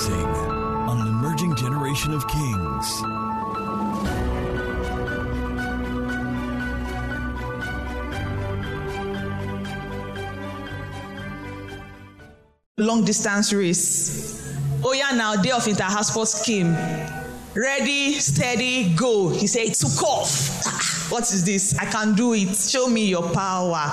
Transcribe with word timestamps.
Rising 0.00 0.24
on 0.88 1.02
an 1.02 1.08
emerging 1.08 1.56
generation 1.56 2.14
of 2.14 2.26
kings. 2.26 3.02
long 12.78 13.04
distance 13.04 13.52
race. 13.52 14.56
Oh 14.82 14.94
yeah, 14.94 15.10
now 15.10 15.36
day 15.36 15.50
of 15.50 15.68
inter-house 15.68 16.08
sports 16.08 16.42
came. 16.46 16.74
Ready, 17.54 18.14
steady, 18.14 18.94
go. 18.94 19.28
He 19.28 19.46
said, 19.46 19.74
took 19.74 20.02
off. 20.02 21.10
What 21.10 21.24
is 21.24 21.44
this? 21.44 21.76
I 21.76 21.84
can 21.86 22.14
do 22.14 22.32
it. 22.32 22.56
Show 22.56 22.88
me 22.88 23.04
your 23.06 23.28
power. 23.34 23.84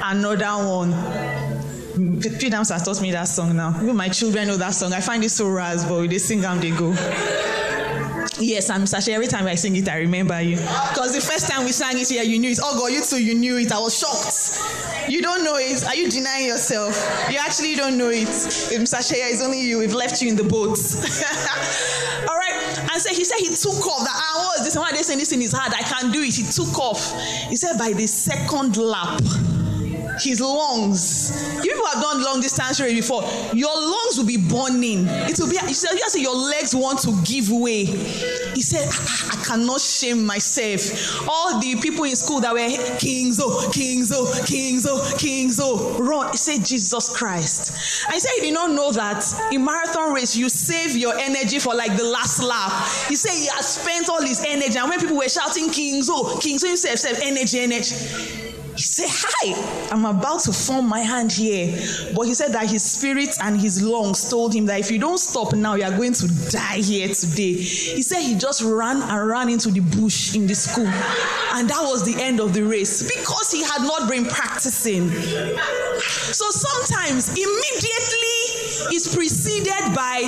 Another 0.00 0.64
one. 0.64 0.92
P 2.30 2.50
Dams 2.50 2.70
has 2.70 2.82
taught 2.82 3.00
me 3.00 3.12
that 3.12 3.28
song 3.28 3.56
now. 3.56 3.74
Even 3.82 3.96
my 3.96 4.08
children 4.08 4.48
know 4.48 4.56
that 4.56 4.74
song. 4.74 4.92
I 4.92 5.00
find 5.00 5.22
it 5.24 5.30
so 5.30 5.48
ras, 5.48 5.84
but 5.84 6.08
they 6.08 6.18
sing 6.18 6.44
and 6.44 6.60
they 6.60 6.70
go. 6.70 6.94
Yes, 8.38 8.68
I'm 8.68 8.86
Sasha. 8.86 9.12
Every 9.12 9.26
time 9.26 9.46
I 9.46 9.54
sing 9.54 9.76
it, 9.76 9.88
I 9.88 9.98
remember 9.98 10.40
you. 10.40 10.56
Because 10.56 11.14
the 11.14 11.20
first 11.20 11.48
time 11.48 11.64
we 11.64 11.72
sang 11.72 11.98
it 11.98 12.08
here, 12.08 12.22
you 12.22 12.38
knew 12.38 12.50
it. 12.50 12.58
Oh 12.62 12.78
God, 12.78 12.92
you 12.92 13.02
too, 13.02 13.22
you 13.22 13.34
knew 13.34 13.58
it. 13.58 13.70
I 13.72 13.78
was 13.78 13.96
shocked. 13.96 15.08
You 15.08 15.22
don't 15.22 15.44
know 15.44 15.56
it. 15.56 15.86
Are 15.86 15.94
you 15.94 16.10
denying 16.10 16.46
yourself? 16.46 16.96
You 17.30 17.38
actually 17.38 17.76
don't 17.76 17.96
know 17.96 18.10
it. 18.10 18.26
Um, 18.76 18.86
Sasha, 18.86 19.14
it's 19.16 19.42
only 19.42 19.60
you. 19.60 19.78
We've 19.78 19.94
left 19.94 20.20
you 20.20 20.28
in 20.28 20.36
the 20.36 20.44
boat. 20.44 20.78
All 22.28 22.36
right. 22.36 22.78
And 22.92 23.00
so 23.00 23.14
he 23.14 23.24
said 23.24 23.38
he 23.38 23.54
took 23.54 23.86
off. 23.86 24.04
That 24.04 24.14
ah, 24.14 24.46
what 24.46 24.58
is 24.60 24.64
this? 24.66 24.76
Why 24.76 24.90
are 24.90 24.92
they 24.92 25.02
saying 25.02 25.20
this 25.20 25.32
in 25.32 25.40
his 25.40 25.52
heart? 25.52 25.72
I 25.72 25.82
can't 25.82 26.12
do 26.12 26.20
it. 26.20 26.34
He 26.34 26.42
took 26.42 26.78
off. 26.78 27.12
He 27.48 27.56
said 27.56 27.78
by 27.78 27.92
the 27.92 28.06
second 28.06 28.76
lap 28.76 29.20
his 30.20 30.40
lungs. 30.40 31.32
You 31.62 31.74
people 31.74 31.86
have 31.86 32.02
done 32.02 32.22
long 32.22 32.40
distance 32.40 32.80
race 32.80 32.94
before. 32.94 33.22
Your 33.54 33.74
lungs 33.74 34.18
will 34.18 34.26
be 34.26 34.36
burning. 34.36 35.06
It 35.08 35.38
will 35.38 35.48
be. 35.48 35.56
He 35.58 35.74
said, 35.74 35.96
"Just 35.98 36.18
your 36.18 36.36
legs 36.36 36.74
want 36.74 37.00
to 37.00 37.12
give 37.24 37.50
way." 37.50 37.84
He 37.84 38.62
said, 38.62 38.88
I, 38.88 39.38
I, 39.38 39.44
cannot 39.44 39.80
shame 39.80 40.24
myself." 40.24 41.28
All 41.28 41.60
the 41.60 41.76
people 41.76 42.04
in 42.04 42.16
school 42.16 42.40
that 42.40 42.52
were 42.52 42.98
kings, 42.98 43.40
oh, 43.42 43.70
kings, 43.72 44.12
oh, 44.14 44.44
kings, 44.46 44.86
oh, 44.88 45.16
kings, 45.18 45.60
oh, 45.62 45.96
run. 45.98 46.30
He 46.30 46.36
said, 46.36 46.64
"Jesus 46.64 47.08
Christ." 47.08 47.72
I 48.08 48.18
said, 48.18 48.30
"He 48.36 48.40
did 48.42 48.54
not 48.54 48.70
know 48.70 48.92
that 48.92 49.24
in 49.52 49.64
marathon 49.64 50.12
race 50.12 50.36
you 50.36 50.48
save 50.48 50.96
your 50.96 51.14
energy 51.18 51.58
for 51.58 51.74
like 51.74 51.96
the 51.96 52.04
last 52.04 52.42
lap." 52.42 52.72
He 53.08 53.16
said 53.16 53.32
he 53.32 53.46
has 53.46 53.66
spent 53.80 54.08
all 54.08 54.22
his 54.22 54.44
energy, 54.46 54.78
and 54.78 54.88
when 54.88 55.00
people 55.00 55.16
were 55.16 55.28
shouting, 55.28 55.70
"Kings, 55.70 56.08
oh, 56.10 56.38
kings," 56.40 56.62
he 56.62 56.76
said, 56.76 57.18
"Energy, 57.22 57.60
energy." 57.60 58.53
He 58.76 58.82
said, 58.82 59.06
Hi, 59.08 59.88
I'm 59.92 60.04
about 60.04 60.40
to 60.40 60.52
form 60.52 60.88
my 60.88 61.00
hand 61.00 61.30
here. 61.32 61.78
But 62.14 62.22
he 62.22 62.34
said 62.34 62.52
that 62.52 62.68
his 62.68 62.82
spirit 62.82 63.36
and 63.42 63.60
his 63.60 63.82
lungs 63.82 64.28
told 64.28 64.54
him 64.54 64.66
that 64.66 64.80
if 64.80 64.90
you 64.90 64.98
don't 64.98 65.18
stop 65.18 65.54
now, 65.54 65.74
you 65.74 65.84
are 65.84 65.96
going 65.96 66.12
to 66.14 66.28
die 66.50 66.78
here 66.78 67.08
today. 67.08 67.54
He 67.54 68.02
said 68.02 68.22
he 68.22 68.36
just 68.36 68.62
ran 68.62 69.00
and 69.02 69.28
ran 69.28 69.48
into 69.48 69.70
the 69.70 69.80
bush 69.80 70.34
in 70.34 70.46
the 70.46 70.54
school. 70.54 70.86
And 70.86 71.70
that 71.70 71.82
was 71.82 72.04
the 72.04 72.20
end 72.20 72.40
of 72.40 72.52
the 72.52 72.62
race 72.62 73.02
because 73.02 73.52
he 73.52 73.62
had 73.62 73.82
not 73.82 74.10
been 74.10 74.24
practicing. 74.24 75.08
So 75.10 76.50
sometimes 76.50 77.28
immediately 77.28 78.94
is 78.96 79.14
preceded 79.14 79.94
by 79.94 80.22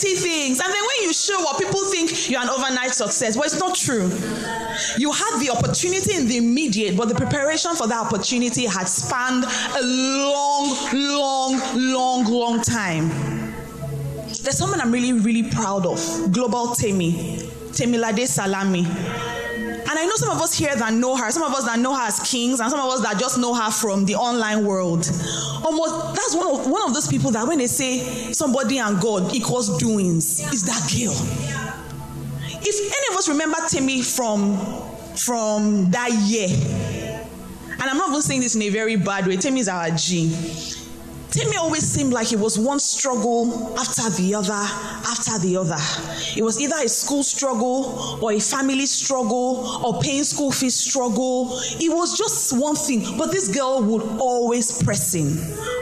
plenty 0.00 0.16
things. 0.16 0.60
And 0.60 0.72
then 0.72 0.82
when 0.82 1.06
you 1.06 1.12
show 1.12 1.48
up, 1.48 1.58
people 1.58 1.84
think 1.86 2.28
you're 2.28 2.40
an 2.40 2.48
overnight 2.48 2.92
success. 2.92 3.36
But 3.36 3.46
it's 3.46 3.58
not 3.58 3.74
true. 3.74 4.08
You 4.96 5.12
had 5.12 5.40
the 5.40 5.50
opportunity 5.50 6.14
in 6.14 6.26
the 6.26 6.36
immediate, 6.36 6.96
but 6.96 7.08
the 7.08 7.14
preparation 7.14 7.74
for 7.74 7.86
that 7.86 8.06
opportunity 8.06 8.66
had 8.66 8.88
spanned 8.88 9.44
a 9.44 9.82
long, 9.82 10.76
long, 10.92 11.60
long, 11.74 12.24
long 12.24 12.62
time. 12.62 13.08
There's 14.42 14.56
someone 14.56 14.80
I'm 14.80 14.92
really, 14.92 15.12
really 15.12 15.50
proud 15.50 15.86
of 15.86 16.32
Global 16.32 16.74
Temi, 16.74 17.38
Temilade 17.72 18.26
Salami. 18.26 18.86
And 19.90 19.98
I 19.98 20.06
know 20.06 20.14
some 20.14 20.30
of 20.30 20.40
us 20.40 20.56
here 20.56 20.72
that 20.76 20.94
know 20.94 21.16
her, 21.16 21.32
some 21.32 21.42
of 21.42 21.52
us 21.52 21.64
that 21.64 21.76
know 21.80 21.92
her 21.92 22.02
as 22.06 22.20
kings, 22.20 22.60
and 22.60 22.70
some 22.70 22.78
of 22.78 22.86
us 22.92 23.00
that 23.00 23.18
just 23.18 23.38
know 23.38 23.52
her 23.54 23.72
from 23.72 24.04
the 24.04 24.14
online 24.14 24.64
world. 24.64 25.10
Almost 25.64 26.14
that's 26.14 26.32
one 26.32 26.46
of 26.46 26.70
one 26.70 26.82
of 26.86 26.94
those 26.94 27.08
people 27.08 27.32
that 27.32 27.44
when 27.44 27.58
they 27.58 27.66
say 27.66 28.32
somebody 28.32 28.78
and 28.78 29.00
God 29.00 29.34
equals 29.34 29.78
doings, 29.78 30.40
is 30.52 30.62
that 30.62 30.88
girl. 30.96 31.12
If 32.62 32.78
any 32.78 33.12
of 33.12 33.18
us 33.18 33.28
remember 33.28 33.56
Timmy 33.68 34.02
from 34.02 34.58
from 35.16 35.90
that 35.90 36.12
year, 36.12 36.50
and 37.72 37.82
I'm 37.82 37.96
not 37.98 38.10
even 38.10 38.22
saying 38.22 38.42
this 38.42 38.54
in 38.54 38.62
a 38.62 38.68
very 38.68 38.94
bad 38.94 39.26
way, 39.26 39.38
Timmy 39.38 39.58
is 39.58 39.68
our 39.68 39.90
G. 39.90 40.79
Timmy 41.30 41.56
always 41.56 41.84
seemed 41.84 42.12
like 42.12 42.32
it 42.32 42.38
was 42.40 42.58
one 42.58 42.80
struggle 42.80 43.78
after 43.78 44.10
the 44.20 44.34
other, 44.34 44.52
after 44.52 45.38
the 45.38 45.56
other. 45.56 45.76
It 46.36 46.42
was 46.42 46.60
either 46.60 46.74
a 46.82 46.88
school 46.88 47.22
struggle 47.22 48.18
or 48.20 48.32
a 48.32 48.40
family 48.40 48.86
struggle 48.86 49.80
or 49.84 50.00
paying 50.00 50.24
school 50.24 50.50
fees 50.50 50.74
struggle. 50.74 51.50
It 51.78 51.94
was 51.94 52.18
just 52.18 52.58
one 52.58 52.74
thing. 52.74 53.16
But 53.16 53.30
this 53.30 53.46
girl 53.46 53.80
would 53.80 54.02
always 54.18 54.82
press 54.82 55.14
in, 55.14 55.38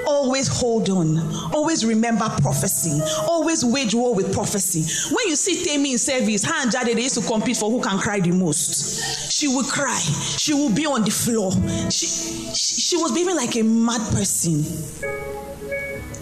always 0.06 0.48
hold 0.48 0.90
on, 0.90 1.16
always 1.54 1.84
remember 1.86 2.28
prophecy, 2.42 3.00
always 3.22 3.64
wage 3.64 3.94
war 3.94 4.14
with 4.14 4.34
prophecy. 4.34 4.82
When 5.14 5.28
you 5.28 5.36
see 5.36 5.64
Timmy 5.64 5.92
in 5.92 5.98
service, 5.98 6.44
her 6.44 6.54
and 6.56 6.70
Jade, 6.70 6.94
they 6.94 7.02
used 7.02 7.14
to 7.14 7.26
compete 7.26 7.56
for 7.56 7.70
who 7.70 7.80
can 7.82 7.98
cry 7.98 8.20
the 8.20 8.32
most. 8.32 9.32
She 9.32 9.48
would 9.48 9.66
cry. 9.66 9.98
She 9.98 10.52
would 10.52 10.74
be 10.74 10.84
on 10.84 11.04
the 11.04 11.10
floor. 11.10 11.52
She, 11.90 12.06
she, 12.54 12.80
she 12.80 12.96
was 12.96 13.12
behaving 13.12 13.36
like 13.36 13.56
a 13.56 13.62
mad 13.62 14.00
person. 14.12 15.37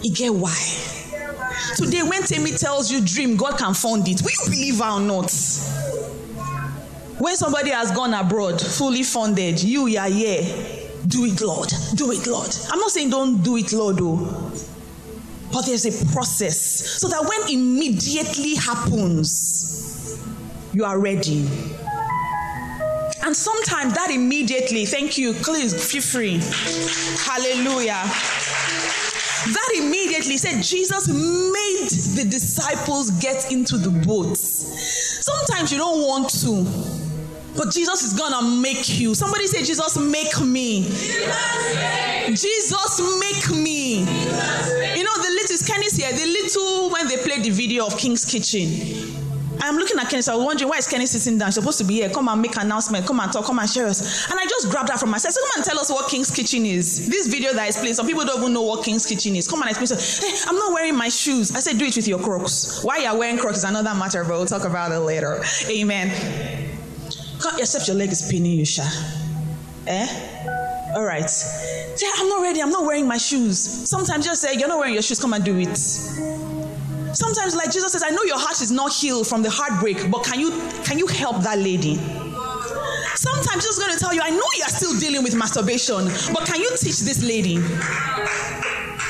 You 0.01 0.13
get 0.13 0.33
why? 0.33 0.55
Today, 1.75 2.03
when 2.03 2.23
Temi 2.23 2.51
tells 2.51 2.91
you 2.91 3.01
dream, 3.03 3.35
God 3.35 3.57
can 3.57 3.73
fund 3.73 4.07
it. 4.07 4.21
Will 4.21 4.31
you 4.31 4.49
believe 4.49 4.77
her 4.79 4.91
or 4.91 4.99
not? 4.99 5.31
When 7.19 7.35
somebody 7.35 7.71
has 7.71 7.91
gone 7.91 8.13
abroad, 8.13 8.61
fully 8.61 9.03
funded, 9.03 9.61
you, 9.61 9.97
are 9.97 10.09
here. 10.09 10.43
Do 11.07 11.25
it, 11.25 11.41
Lord. 11.41 11.69
Do 11.95 12.11
it, 12.11 12.27
Lord. 12.27 12.49
I'm 12.71 12.79
not 12.79 12.91
saying 12.91 13.09
don't 13.09 13.41
do 13.43 13.57
it, 13.57 13.73
Lord, 13.73 13.97
though. 13.97 14.51
But 15.51 15.65
there's 15.65 15.85
a 15.85 16.13
process 16.13 16.59
so 16.99 17.07
that 17.07 17.21
when 17.25 17.49
immediately 17.49 18.55
happens, 18.55 20.23
you 20.73 20.85
are 20.85 20.99
ready. 20.99 21.47
And 23.23 23.35
sometimes 23.35 23.93
that 23.95 24.09
immediately, 24.11 24.85
thank 24.85 25.17
you, 25.17 25.33
please 25.33 25.73
feel 25.91 26.01
free. 26.01 26.39
Hallelujah. 27.25 28.03
That 29.53 29.69
immediately 29.77 30.37
said 30.37 30.61
Jesus 30.61 31.07
made 31.07 31.89
the 32.17 32.29
disciples 32.29 33.11
get 33.21 33.51
into 33.51 33.77
the 33.77 33.89
boat. 34.05 34.37
Sometimes 34.37 35.71
you 35.71 35.77
don't 35.77 36.01
want 36.01 36.29
to, 36.41 36.65
but 37.55 37.71
Jesus 37.71 38.03
is 38.03 38.13
gonna 38.13 38.41
make 38.61 38.99
you. 38.99 39.15
Somebody 39.15 39.47
say, 39.47 39.63
Jesus, 39.63 39.97
make 39.97 40.39
me. 40.41 40.83
Jesus, 42.27 42.99
make 43.19 43.49
me. 43.57 43.99
You 43.99 45.03
know, 45.03 45.17
the 45.17 45.31
little, 45.31 45.57
Kenny's 45.65 45.95
here, 45.95 46.11
the 46.11 46.25
little, 46.25 46.89
when 46.89 47.07
they 47.07 47.17
played 47.17 47.43
the 47.43 47.49
video 47.49 47.85
of 47.85 47.97
King's 47.97 48.25
Kitchen, 48.25 48.67
I'm 49.61 49.75
looking 49.75 49.97
at 49.99 50.09
Kenny, 50.09 50.21
so 50.21 50.33
I 50.33 50.35
was 50.35 50.45
wondering 50.45 50.69
why 50.69 50.77
is 50.77 50.87
Kenny 50.87 51.05
sitting 51.05 51.37
down? 51.37 51.49
She's 51.49 51.55
supposed 51.55 51.77
to 51.79 51.83
be 51.83 51.95
here. 51.95 52.09
Come 52.09 52.27
and 52.27 52.41
make 52.41 52.55
an 52.57 52.65
announcement. 52.65 53.05
Come 53.05 53.19
and 53.19 53.31
talk. 53.31 53.45
Come 53.45 53.59
and 53.59 53.69
share 53.69 53.87
us. 53.87 54.29
And 54.29 54.39
I 54.39 54.45
just 54.45 54.69
grabbed 54.69 54.89
that 54.89 54.99
from 54.99 55.09
myself. 55.09 55.33
So 55.33 55.41
come 55.41 55.51
and 55.57 55.65
tell 55.65 55.79
us 55.79 55.89
what 55.89 56.09
King's 56.09 56.31
Kitchen 56.31 56.65
is. 56.65 57.07
This 57.09 57.27
video 57.27 57.53
that 57.53 57.69
is 57.69 57.77
playing, 57.77 57.95
some 57.95 58.07
people 58.07 58.25
don't 58.25 58.39
even 58.39 58.53
know 58.53 58.63
what 58.63 58.85
King's 58.85 59.05
Kitchen 59.05 59.35
is. 59.35 59.47
Come 59.47 59.61
and 59.61 59.69
explain. 59.69 59.87
So, 59.87 60.25
hey, 60.25 60.33
I'm 60.47 60.55
not 60.55 60.73
wearing 60.73 60.95
my 60.95 61.09
shoes. 61.09 61.55
I 61.55 61.59
said, 61.59 61.77
do 61.77 61.85
it 61.85 61.95
with 61.95 62.07
your 62.07 62.19
Crocs. 62.19 62.83
Why 62.83 62.97
you're 62.97 63.17
wearing 63.17 63.37
Crocs 63.37 63.57
is 63.59 63.63
another 63.63 63.93
matter, 63.93 64.23
but 64.23 64.37
we'll 64.37 64.45
talk 64.45 64.63
about 64.63 64.91
it 64.91 64.99
later. 64.99 65.43
Amen. 65.69 66.67
Accept 67.59 67.87
your 67.87 67.97
leg 67.97 68.11
is 68.11 68.27
pinning 68.29 68.53
you, 68.53 68.65
Sha. 68.65 68.83
Eh? 69.87 70.93
All 70.95 71.03
right. 71.03 71.29
Yeah, 72.01 72.09
I'm 72.17 72.29
not 72.29 72.41
ready. 72.41 72.61
I'm 72.61 72.71
not 72.71 72.85
wearing 72.85 73.07
my 73.07 73.17
shoes. 73.17 73.59
Sometimes 73.59 74.25
just 74.25 74.41
say, 74.41 74.55
you're 74.55 74.67
not 74.67 74.79
wearing 74.79 74.93
your 74.93 75.03
shoes. 75.03 75.19
Come 75.19 75.33
and 75.33 75.43
do 75.43 75.57
it. 75.57 76.56
Sometimes, 77.17 77.55
like 77.55 77.71
Jesus 77.71 77.93
says, 77.93 78.03
I 78.03 78.11
know 78.11 78.21
your 78.25 78.37
heart 78.37 78.61
is 78.61 78.71
not 78.71 78.93
healed 78.93 79.25
from 79.25 79.41
the 79.41 79.49
heartbreak, 79.49 80.11
but 80.11 80.23
can 80.23 80.39
you 80.39 80.51
can 80.83 80.99
you 80.99 81.07
help 81.07 81.41
that 81.41 81.57
lady? 81.57 81.95
Sometimes 83.15 83.63
Jesus 83.63 83.79
is 83.79 83.79
going 83.79 83.91
to 83.91 83.97
tell 83.97 84.13
you, 84.13 84.21
I 84.21 84.29
know 84.29 84.45
you're 84.55 84.67
still 84.67 84.99
dealing 84.99 85.23
with 85.23 85.33
masturbation, 85.33 86.05
but 86.31 86.45
can 86.45 86.61
you 86.61 86.69
teach 86.77 86.99
this 86.99 87.23
lady? 87.23 87.55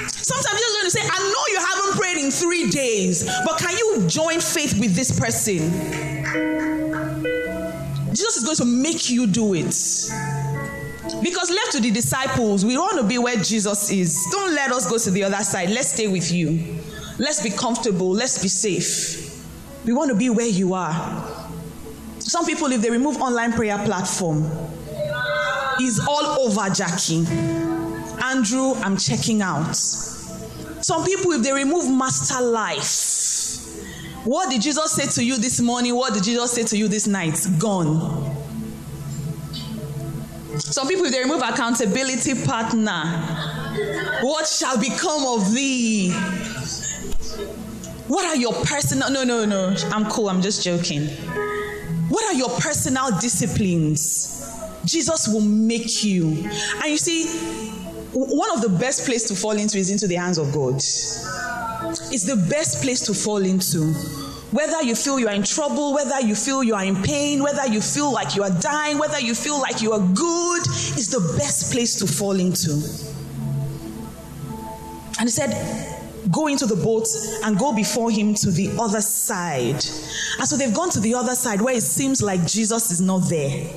Sometimes 0.08 0.56
Jesus 0.56 0.72
is 0.72 0.78
going 0.78 0.86
to 0.86 0.92
say, 0.92 1.02
I 1.04 1.20
know 1.20 1.44
you 1.52 1.60
haven't 1.60 2.00
prayed 2.00 2.18
in 2.24 2.32
three 2.32 2.70
days, 2.70 3.26
but 3.44 3.58
can 3.58 3.78
you 3.78 4.08
join 4.08 4.40
faith 4.40 4.80
with 4.80 4.96
this 4.96 5.12
person? 5.20 5.70
Jesus 8.16 8.38
is 8.38 8.44
going 8.46 8.56
to 8.56 8.66
make 8.66 9.10
you 9.10 9.28
do 9.28 9.54
it. 9.54 9.76
Because 11.22 11.50
left 11.50 11.74
to 11.74 11.82
the 11.82 11.92
disciples, 11.92 12.64
we 12.64 12.78
want 12.78 12.98
to 13.00 13.04
be 13.04 13.18
where 13.18 13.36
Jesus 13.36 13.92
is. 13.92 14.26
Don't 14.32 14.56
let 14.56 14.72
us 14.72 14.90
go 14.90 14.98
to 14.98 15.12
the 15.12 15.26
other 15.26 15.44
side. 15.44 15.72
Let's 15.72 15.92
stay 15.92 16.08
with 16.08 16.32
you. 16.32 16.78
Let's 17.20 17.42
be 17.42 17.50
comfortable. 17.50 18.12
Let's 18.12 18.42
be 18.42 18.48
safe. 18.48 19.44
We 19.86 19.94
want 19.94 20.12
to 20.12 20.16
be 20.16 20.30
where 20.30 20.48
you 20.48 20.74
are. 20.74 21.52
Some 22.20 22.46
people, 22.46 22.72
if 22.72 22.82
they 22.82 22.90
remove 22.90 23.18
online 23.18 23.54
prayer 23.54 23.78
platform, 23.86 24.44
is 25.82 26.00
all 26.08 26.26
over 26.40 26.70
Jackie. 26.70 27.26
Andrew, 28.22 28.74
I'm 28.76 28.98
checking 28.98 29.42
out. 29.42 29.76
Some 29.76 31.06
people, 31.06 31.32
if 31.32 31.44
they 31.44 31.54
remove 31.54 31.90
master 31.90 32.44
life, 32.44 34.26
what 34.26 34.50
did 34.50 34.62
Jesus 34.62 34.92
say 34.92 35.08
to 35.22 35.26
you 35.26 35.38
this 35.38 35.60
morning? 35.62 35.96
What 35.96 36.14
did 36.14 36.24
Jesus 36.24 36.52
say 36.52 36.64
to 36.66 36.78
you 36.78 36.88
this 36.88 37.08
night? 37.08 37.40
Gone. 37.58 38.36
Some 40.58 40.88
people, 40.88 41.06
if 41.06 41.12
they 41.12 41.20
remove 41.20 41.42
accountability 41.42 42.44
partner, 42.44 43.06
what 44.22 44.48
shall 44.48 44.78
become 44.78 45.26
of 45.26 45.54
thee? 45.54 46.14
What 48.08 48.26
are 48.26 48.36
your 48.36 48.54
personal? 48.64 49.10
No, 49.12 49.24
no, 49.24 49.46
no. 49.46 49.76
I'm 49.92 50.06
cool. 50.06 50.30
I'm 50.30 50.42
just 50.42 50.64
joking. 50.64 51.08
What 52.10 52.24
are 52.26 52.38
your 52.38 52.50
personal 52.60 53.12
disciplines? 53.20 54.34
Jesus 54.86 55.28
will 55.28 55.42
make 55.42 56.04
you. 56.04 56.28
And 56.28 56.86
you 56.86 56.98
see, 56.98 57.28
one 58.14 58.52
of 58.52 58.62
the 58.62 58.70
best 58.80 59.06
places 59.06 59.28
to 59.30 59.36
fall 59.36 59.52
into 59.52 59.78
is 59.78 59.92
into 59.92 60.08
the 60.08 60.16
hands 60.16 60.38
of 60.38 60.54
God. 60.54 60.76
It's 60.76 62.24
the 62.24 62.48
best 62.50 62.82
place 62.82 63.02
to 63.08 63.14
fall 63.14 63.44
into. 63.44 63.94
Whether 64.52 64.82
you 64.84 64.96
feel 64.96 65.20
you 65.20 65.28
are 65.28 65.34
in 65.34 65.44
trouble, 65.44 65.94
whether 65.94 66.22
you 66.22 66.34
feel 66.34 66.64
you 66.64 66.76
are 66.76 66.86
in 66.86 66.96
pain, 67.04 67.44
whether 67.44 67.68
you 67.68 67.82
feel 67.82 68.14
like 68.14 68.38
you 68.38 68.44
are 68.44 68.60
dying, 68.62 68.98
whether 68.98 69.20
you 69.20 69.36
feel 69.36 69.60
like 69.60 69.82
you 69.82 69.92
are 69.92 70.00
good, 70.00 70.62
it's 70.62 71.08
the 71.08 71.36
best 71.38 71.74
place 71.74 72.00
to 72.00 72.08
fall 72.08 72.40
into. 72.40 72.72
And 75.20 75.28
he 75.28 75.30
said, 75.30 75.97
Go 76.32 76.48
into 76.48 76.66
the 76.66 76.76
boat 76.76 77.08
and 77.44 77.58
go 77.58 77.74
before 77.74 78.12
him 78.12 78.34
to 78.36 78.52
the 78.52 78.76
other 78.80 79.02
side. 79.02 79.84
And 80.40 80.48
so 80.48 80.58
they've 80.58 80.74
gone 80.74 80.90
to 80.92 81.00
the 81.00 81.14
other 81.14 81.36
side 81.36 81.62
where 81.62 81.76
it 81.76 81.84
seems 81.84 82.22
like 82.22 82.46
Jesus 82.46 82.92
is 82.92 83.02
not 83.02 83.30
there. 83.30 83.70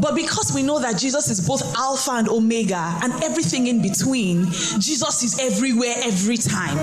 But 0.00 0.14
because 0.14 0.54
we 0.54 0.62
know 0.62 0.78
that 0.78 0.98
Jesus 0.98 1.28
is 1.28 1.46
both 1.46 1.62
Alpha 1.76 2.12
and 2.12 2.28
Omega 2.28 2.98
and 3.02 3.12
everything 3.24 3.66
in 3.66 3.82
between, 3.82 4.46
Jesus 4.78 5.22
is 5.22 5.38
everywhere, 5.38 5.94
every 6.02 6.36
time. 6.36 6.76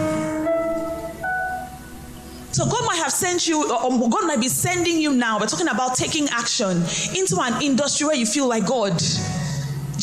So 2.52 2.66
God 2.66 2.86
might 2.86 2.98
have 2.98 3.12
sent 3.12 3.48
you, 3.48 3.64
or 3.64 4.10
God 4.10 4.28
might 4.28 4.40
be 4.40 4.48
sending 4.48 5.00
you 5.00 5.14
now. 5.14 5.40
We're 5.40 5.48
talking 5.48 5.70
about 5.70 5.96
taking 5.96 6.28
action 6.30 6.84
into 7.16 7.40
an 7.42 7.62
industry 7.64 8.06
where 8.06 8.16
you 8.16 8.28
feel 8.28 8.48
like 8.48 8.68
God. 8.68 9.02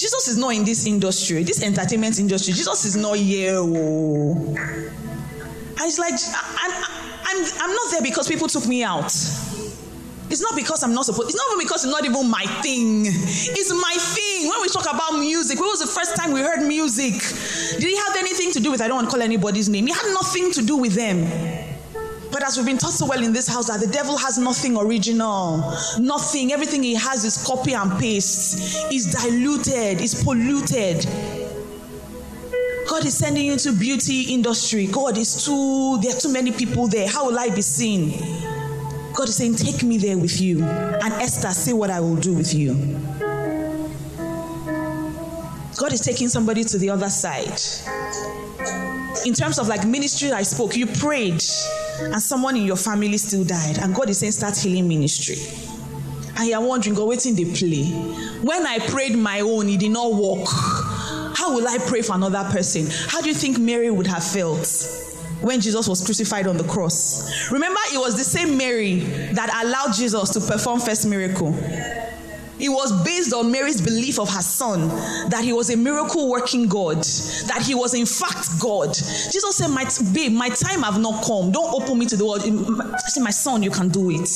Jesus 0.01 0.29
is 0.29 0.39
not 0.39 0.55
in 0.55 0.65
this 0.65 0.87
industry, 0.87 1.43
this 1.43 1.63
entertainment 1.63 2.19
industry. 2.19 2.55
Jesus 2.55 2.87
is 2.87 2.97
not 2.97 3.19
here. 3.19 3.57
Oh. 3.59 4.33
And 4.57 5.81
it's 5.81 5.99
like, 5.99 6.15
I'm, 6.15 6.85
I'm, 7.27 7.45
I'm 7.61 7.75
not 7.75 7.91
there 7.91 8.01
because 8.01 8.27
people 8.27 8.49
took 8.49 8.67
me 8.67 8.83
out. 8.83 9.05
It's 10.31 10.41
not 10.41 10.57
because 10.57 10.83
I'm 10.83 10.95
not 10.95 11.05
supposed. 11.05 11.29
It's 11.29 11.37
not 11.37 11.45
even 11.53 11.67
because 11.67 11.85
it's 11.85 11.93
not 11.93 12.07
even 12.07 12.31
my 12.31 12.47
thing. 12.63 13.05
It's 13.05 13.71
my 13.75 13.95
thing. 13.99 14.49
When 14.49 14.63
we 14.63 14.69
talk 14.69 14.87
about 14.91 15.19
music, 15.19 15.61
when 15.61 15.69
was 15.69 15.81
the 15.81 15.87
first 15.87 16.17
time 16.17 16.33
we 16.33 16.41
heard 16.41 16.67
music? 16.67 17.21
Did 17.79 17.85
it 17.85 18.07
have 18.07 18.17
anything 18.17 18.53
to 18.53 18.61
do 18.61 18.71
with? 18.71 18.81
I 18.81 18.89
don't 18.89 18.97
want 18.97 19.09
to 19.09 19.11
call 19.11 19.21
anybody's 19.21 19.69
name. 19.69 19.87
It 19.87 19.95
had 19.95 20.15
nothing 20.15 20.51
to 20.53 20.63
do 20.63 20.79
with 20.79 20.95
them. 20.95 21.27
But 22.41 22.49
as 22.49 22.57
we've 22.57 22.65
been 22.65 22.79
taught 22.79 22.95
so 22.95 23.05
well 23.05 23.23
in 23.23 23.35
this 23.35 23.47
house, 23.47 23.67
that 23.67 23.81
the 23.81 23.93
devil 23.93 24.17
has 24.17 24.39
nothing 24.39 24.75
original, 24.75 25.59
nothing. 25.99 26.53
Everything 26.53 26.83
he 26.83 26.95
has 26.95 27.23
is 27.23 27.45
copy 27.47 27.75
and 27.75 28.01
paste. 28.01 28.91
Is 28.91 29.13
diluted. 29.13 30.01
Is 30.01 30.25
polluted. 30.25 31.05
God 32.89 33.05
is 33.05 33.13
sending 33.13 33.45
you 33.45 33.53
into 33.53 33.75
beauty 33.75 34.33
industry. 34.33 34.87
God 34.87 35.19
is 35.19 35.45
too. 35.45 36.01
There 36.01 36.17
are 36.17 36.19
too 36.19 36.33
many 36.33 36.51
people 36.51 36.89
there. 36.89 37.07
How 37.07 37.27
will 37.27 37.39
I 37.39 37.51
be 37.51 37.61
seen? 37.61 38.19
God 39.13 39.29
is 39.29 39.37
saying, 39.37 39.57
Take 39.57 39.83
me 39.83 39.99
there 39.99 40.17
with 40.17 40.41
you. 40.41 40.63
And 40.65 41.13
Esther, 41.21 41.51
see 41.51 41.75
what 41.75 41.91
I 41.91 42.01
will 42.01 42.17
do 42.17 42.33
with 42.33 42.55
you. 42.55 42.73
God 45.77 45.93
is 45.93 46.01
taking 46.01 46.29
somebody 46.29 46.65
to 46.65 46.79
the 46.79 46.89
other 46.89 47.11
side. 47.11 47.61
In 49.27 49.35
terms 49.35 49.59
of 49.59 49.69
like 49.69 49.87
ministry, 49.87 50.33
I 50.33 50.43
spoke, 50.43 50.75
you 50.75 50.87
prayed, 50.87 51.43
and 52.01 52.21
someone 52.21 52.57
in 52.57 52.65
your 52.65 52.77
family 52.77 53.17
still 53.19 53.45
died. 53.45 53.79
And 53.79 53.95
God 53.95 54.09
is 54.11 54.19
saying, 54.19 54.33
Start 54.33 54.57
healing 54.57 54.89
ministry. 54.89 55.37
And 56.39 56.49
you're 56.49 56.61
wondering, 56.61 56.95
God, 56.95 57.09
waiting 57.09 57.35
they 57.35 57.45
play. 57.45 57.85
When 58.43 58.67
I 58.67 58.79
prayed 58.79 59.17
my 59.17 59.41
own, 59.41 59.69
it 59.69 59.81
did 59.81 59.91
not 59.91 60.15
work. 60.15 60.47
How 60.47 61.55
will 61.55 61.67
I 61.69 61.79
pray 61.79 62.03
for 62.03 62.15
another 62.15 62.49
person? 62.51 62.87
How 63.09 63.21
do 63.21 63.29
you 63.29 63.35
think 63.35 63.59
Mary 63.59 63.91
would 63.91 64.07
have 64.07 64.25
felt? 64.25 64.67
when 65.41 65.61
Jesus 65.61 65.89
was 65.89 66.05
crucified 66.05 66.47
on 66.47 66.57
the 66.57 66.65
cross. 66.65 67.51
Remember, 67.51 67.81
it 67.93 67.99
was 67.99 68.17
the 68.17 68.25
same 68.25 68.59
Mary 68.59 69.01
that 69.33 69.65
allowed 69.65 69.95
Jesus 69.95 70.31
to 70.31 70.41
perform 70.41 70.81
first 70.81 71.07
miracle. 71.07 71.53
It 72.61 72.69
was 72.69 72.93
based 73.05 73.33
on 73.33 73.51
Mary's 73.51 73.81
belief 73.81 74.19
of 74.19 74.29
her 74.29 74.43
son 74.43 74.89
that 75.31 75.41
he 75.43 75.53
was 75.53 75.71
a 75.71 75.77
miracle 75.77 76.29
working 76.29 76.69
God, 76.69 76.99
that 77.49 77.63
he 77.67 77.75
was 77.75 77.95
in 77.95 78.05
fact 78.05 78.61
God. 78.61 78.93
Jesus 78.93 79.57
said, 79.57 79.69
My 79.69 79.89
babe, 80.13 80.33
my 80.33 80.51
time 80.51 80.83
have 80.83 81.01
not 81.01 81.25
come. 81.25 81.51
Don't 81.53 81.73
open 81.73 81.99
me 81.99 82.05
to 82.07 82.17
the 82.17 82.27
world. 82.27 82.43
I 82.43 83.09
said, 83.09 83.23
My 83.23 83.31
son, 83.31 83.63
you 83.63 83.71
can 83.71 83.89
do 83.89 84.11
it. 84.11 84.29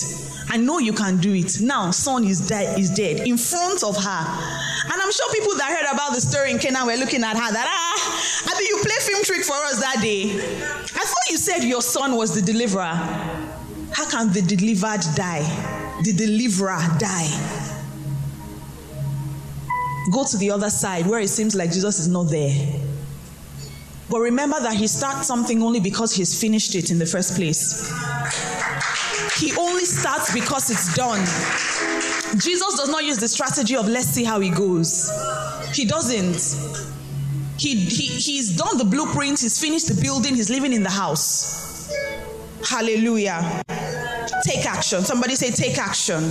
I 0.49 0.57
know 0.57 0.79
you 0.79 0.95
can 0.95 1.19
do 1.19 1.35
it. 1.35 1.61
Now, 1.61 1.91
son 1.91 2.25
is 2.25 2.49
dead, 2.49 2.79
is 2.79 2.91
dead 2.95 3.27
in 3.27 3.37
front 3.37 3.83
of 3.83 3.95
her. 3.97 4.23
And 4.85 5.03
I'm 5.03 5.13
sure 5.13 5.31
people 5.33 5.55
that 5.57 5.77
heard 5.77 5.93
about 5.95 6.15
the 6.15 6.21
story 6.21 6.51
in 6.51 6.59
Canaan 6.59 6.87
were 6.87 6.97
looking 6.97 7.25
at 7.25 7.37
her 7.37 7.53
that 7.53 7.67
ah, 7.69 8.51
I 8.51 8.55
think 8.55 8.71
you 8.71 8.79
play 8.83 8.97
film 9.01 9.23
trick 9.25 9.45
for 9.45 9.57
us 9.69 9.81
that 9.81 9.99
day. 10.01 10.31
I 10.33 11.05
thought 11.05 11.29
you 11.31 11.37
said 11.37 11.63
your 11.63 11.83
son 11.83 12.17
was 12.17 12.35
the 12.35 12.41
deliverer. 12.41 12.95
How 13.93 14.09
can 14.09 14.33
the 14.33 14.41
delivered 14.41 15.03
die? 15.15 15.45
The 16.03 16.13
deliverer 16.13 16.81
die 16.99 17.64
go 20.13 20.25
to 20.25 20.37
the 20.37 20.51
other 20.51 20.71
side 20.71 21.07
where 21.07 21.21
it 21.21 21.29
seems 21.29 21.55
like 21.55 21.73
Jesus 21.73 21.99
is 21.99 22.09
not 22.09 22.25
there. 22.25 22.81
But 24.11 24.21
remember 24.21 24.61
that 24.61 24.75
he 24.75 24.87
starts 24.87 25.27
something 25.27 25.63
only 25.63 25.81
because 25.81 26.15
he's 26.15 26.39
finished 26.39 26.75
it 26.75 26.91
in 26.91 26.99
the 26.99 27.07
first 27.07 27.37
place. 27.37 27.91
He 29.39 29.57
only 29.57 29.85
starts 29.85 30.33
because 30.33 30.71
it's 30.71 30.95
done. 30.95 31.21
Jesus 32.39 32.77
does 32.77 32.89
not 32.89 33.05
use 33.05 33.19
the 33.19 33.29
strategy 33.29 33.77
of 33.77 33.89
let's 33.89 34.07
see 34.07 34.25
how 34.25 34.41
he 34.41 34.51
goes. 34.51 35.11
He 35.73 35.85
doesn't. 35.85 36.83
He, 37.59 37.77
he, 37.77 38.07
he's 38.07 38.57
done 38.57 38.79
the 38.79 38.85
blueprint, 38.85 39.41
he's 39.41 39.61
finished 39.61 39.89
the 39.89 40.01
building, 40.01 40.35
he's 40.35 40.51
living 40.51 40.73
in 40.73 40.83
the 40.83 40.91
house. 40.91 41.93
Hallelujah. 42.69 43.63
Take 44.45 44.67
action. 44.67 45.03
Somebody 45.03 45.35
say, 45.37 45.51
take 45.51 45.79
action. 45.79 46.31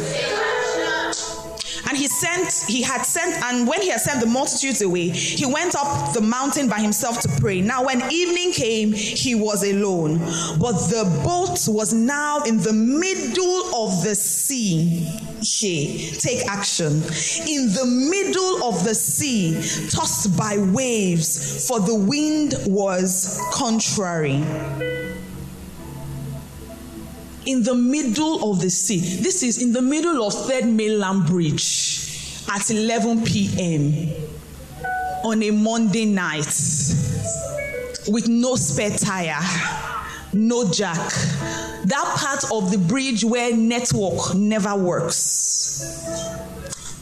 And 1.93 2.01
he 2.01 2.07
sent, 2.07 2.51
he 2.67 2.81
had 2.81 3.03
sent, 3.03 3.35
and 3.43 3.67
when 3.67 3.79
he 3.83 3.89
had 3.89 4.01
sent 4.01 4.19
the 4.19 4.25
multitudes 4.25 4.81
away, 4.81 5.09
he 5.09 5.45
went 5.45 5.75
up 5.75 6.11
the 6.11 6.21
mountain 6.21 6.67
by 6.67 6.79
himself 6.79 7.19
to 7.19 7.29
pray. 7.39 7.61
Now, 7.61 7.85
when 7.85 8.01
evening 8.11 8.51
came, 8.51 8.91
he 8.93 9.35
was 9.35 9.63
alone. 9.63 10.17
But 10.59 10.73
the 10.89 11.03
boat 11.23 11.59
was 11.71 11.93
now 11.93 12.41
in 12.47 12.57
the 12.57 12.73
middle 12.73 13.75
of 13.75 14.03
the 14.03 14.15
sea. 14.15 15.07
She 15.43 16.15
take 16.17 16.47
action. 16.47 16.93
In 16.93 17.71
the 17.75 17.85
middle 17.85 18.63
of 18.63 18.83
the 18.83 18.95
sea, 18.95 19.53
tossed 19.91 20.35
by 20.35 20.57
waves, 20.57 21.67
for 21.67 21.79
the 21.79 21.93
wind 21.93 22.55
was 22.65 23.39
contrary 23.51 24.43
in 27.45 27.63
the 27.63 27.75
middle 27.75 28.51
of 28.51 28.61
the 28.61 28.69
sea. 28.69 28.99
This 29.21 29.43
is 29.43 29.61
in 29.61 29.73
the 29.73 29.81
middle 29.81 30.23
of 30.25 30.33
Third 30.33 30.65
Mainland 30.65 31.25
Bridge 31.25 32.43
at 32.51 32.69
11 32.69 33.23
p.m. 33.23 34.09
on 35.23 35.41
a 35.43 35.51
Monday 35.51 36.05
night 36.05 36.45
with 38.07 38.27
no 38.27 38.55
spare 38.55 38.91
tire, 38.91 39.39
no 40.33 40.69
jack. 40.71 40.97
That 41.85 42.15
part 42.17 42.43
of 42.51 42.71
the 42.71 42.77
bridge 42.77 43.23
where 43.23 43.55
network 43.55 44.35
never 44.35 44.75
works. 44.75 46.33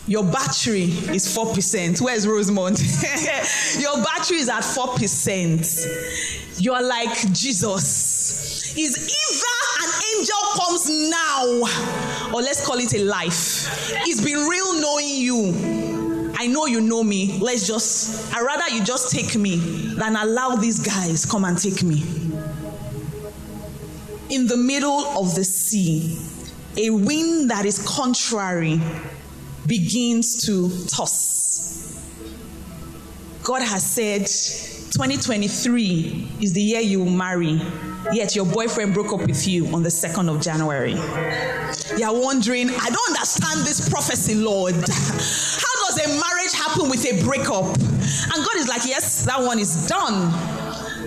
Your 0.08 0.24
battery 0.24 0.84
is 1.14 1.28
4%. 1.36 2.02
Where's 2.02 2.28
Rosemont? 2.28 2.80
Your 3.80 4.04
battery 4.04 4.38
is 4.38 4.50
at 4.50 4.64
4%. 4.64 6.60
You're 6.60 6.82
like 6.82 7.32
Jesus. 7.32 8.76
Is 8.78 8.98
either 8.98 9.61
angel 10.22 10.36
comes 10.54 10.88
now, 11.10 11.46
or 12.34 12.42
let's 12.42 12.64
call 12.66 12.78
it 12.78 12.94
a 12.94 13.04
life. 13.04 13.92
It's 14.08 14.22
been 14.22 14.48
real 14.48 14.80
knowing 14.80 15.08
you. 15.08 16.32
I 16.38 16.46
know 16.48 16.68
you 16.68 16.80
know 16.80 17.04
me. 17.04 17.40
Let's 17.40 17.66
just, 17.68 18.34
i 18.34 18.42
rather 18.42 18.70
you 18.70 18.84
just 18.84 19.12
take 19.12 19.36
me 19.36 19.58
than 19.96 20.16
allow 20.16 20.56
these 20.56 20.80
guys 20.80 21.26
come 21.26 21.44
and 21.46 21.58
take 21.58 21.82
me. 21.84 22.04
In 24.30 24.48
the 24.48 24.58
middle 24.58 25.00
of 25.18 25.34
the 25.36 25.44
sea, 25.44 26.20
a 26.78 26.90
wind 26.92 27.50
that 27.50 27.66
is 27.66 27.84
contrary 27.88 28.80
begins 29.66 30.46
to 30.46 30.70
toss. 30.88 32.00
God 33.44 33.62
has 33.64 33.84
said, 33.84 34.30
2023 34.92 36.28
is 36.42 36.52
the 36.52 36.62
year 36.62 36.82
you 36.82 37.00
will 37.00 37.10
marry, 37.10 37.62
yet 38.12 38.36
your 38.36 38.46
boyfriend 38.46 38.94
broke 38.94 39.14
up 39.14 39.26
with 39.26 39.48
you 39.48 39.66
on 39.68 39.84
the 39.84 39.90
2nd 39.90 40.30
of 40.30 40.42
January. 40.42 40.92
You're 41.98 42.22
wondering, 42.22 42.70
I 42.70 42.90
don't 42.90 43.08
understand 43.10 43.62
this 43.62 43.88
prophecy, 43.90 44.36
Lord. 44.36 44.74
How 44.76 45.88
does 45.88 45.98
a 46.04 46.08
marriage 46.20 46.54
happen 46.54 46.90
with 46.90 47.06
a 47.06 47.24
breakup? 47.24 47.66
And 47.66 48.46
God 48.46 48.56
is 48.58 48.68
like, 48.68 48.86
Yes, 48.86 49.24
that 49.26 49.42
one 49.42 49.60
is 49.60 49.88
done. 49.88 50.30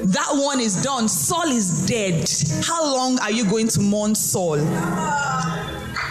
That 0.06 0.30
one 0.32 0.60
is 0.60 0.82
done. 0.82 1.06
Saul 1.06 1.50
is 1.50 1.84
dead. 1.86 2.28
How 2.64 2.84
long 2.84 3.18
are 3.20 3.30
you 3.30 3.44
going 3.44 3.68
to 3.68 3.80
mourn 3.80 4.14
Saul? 4.14 4.58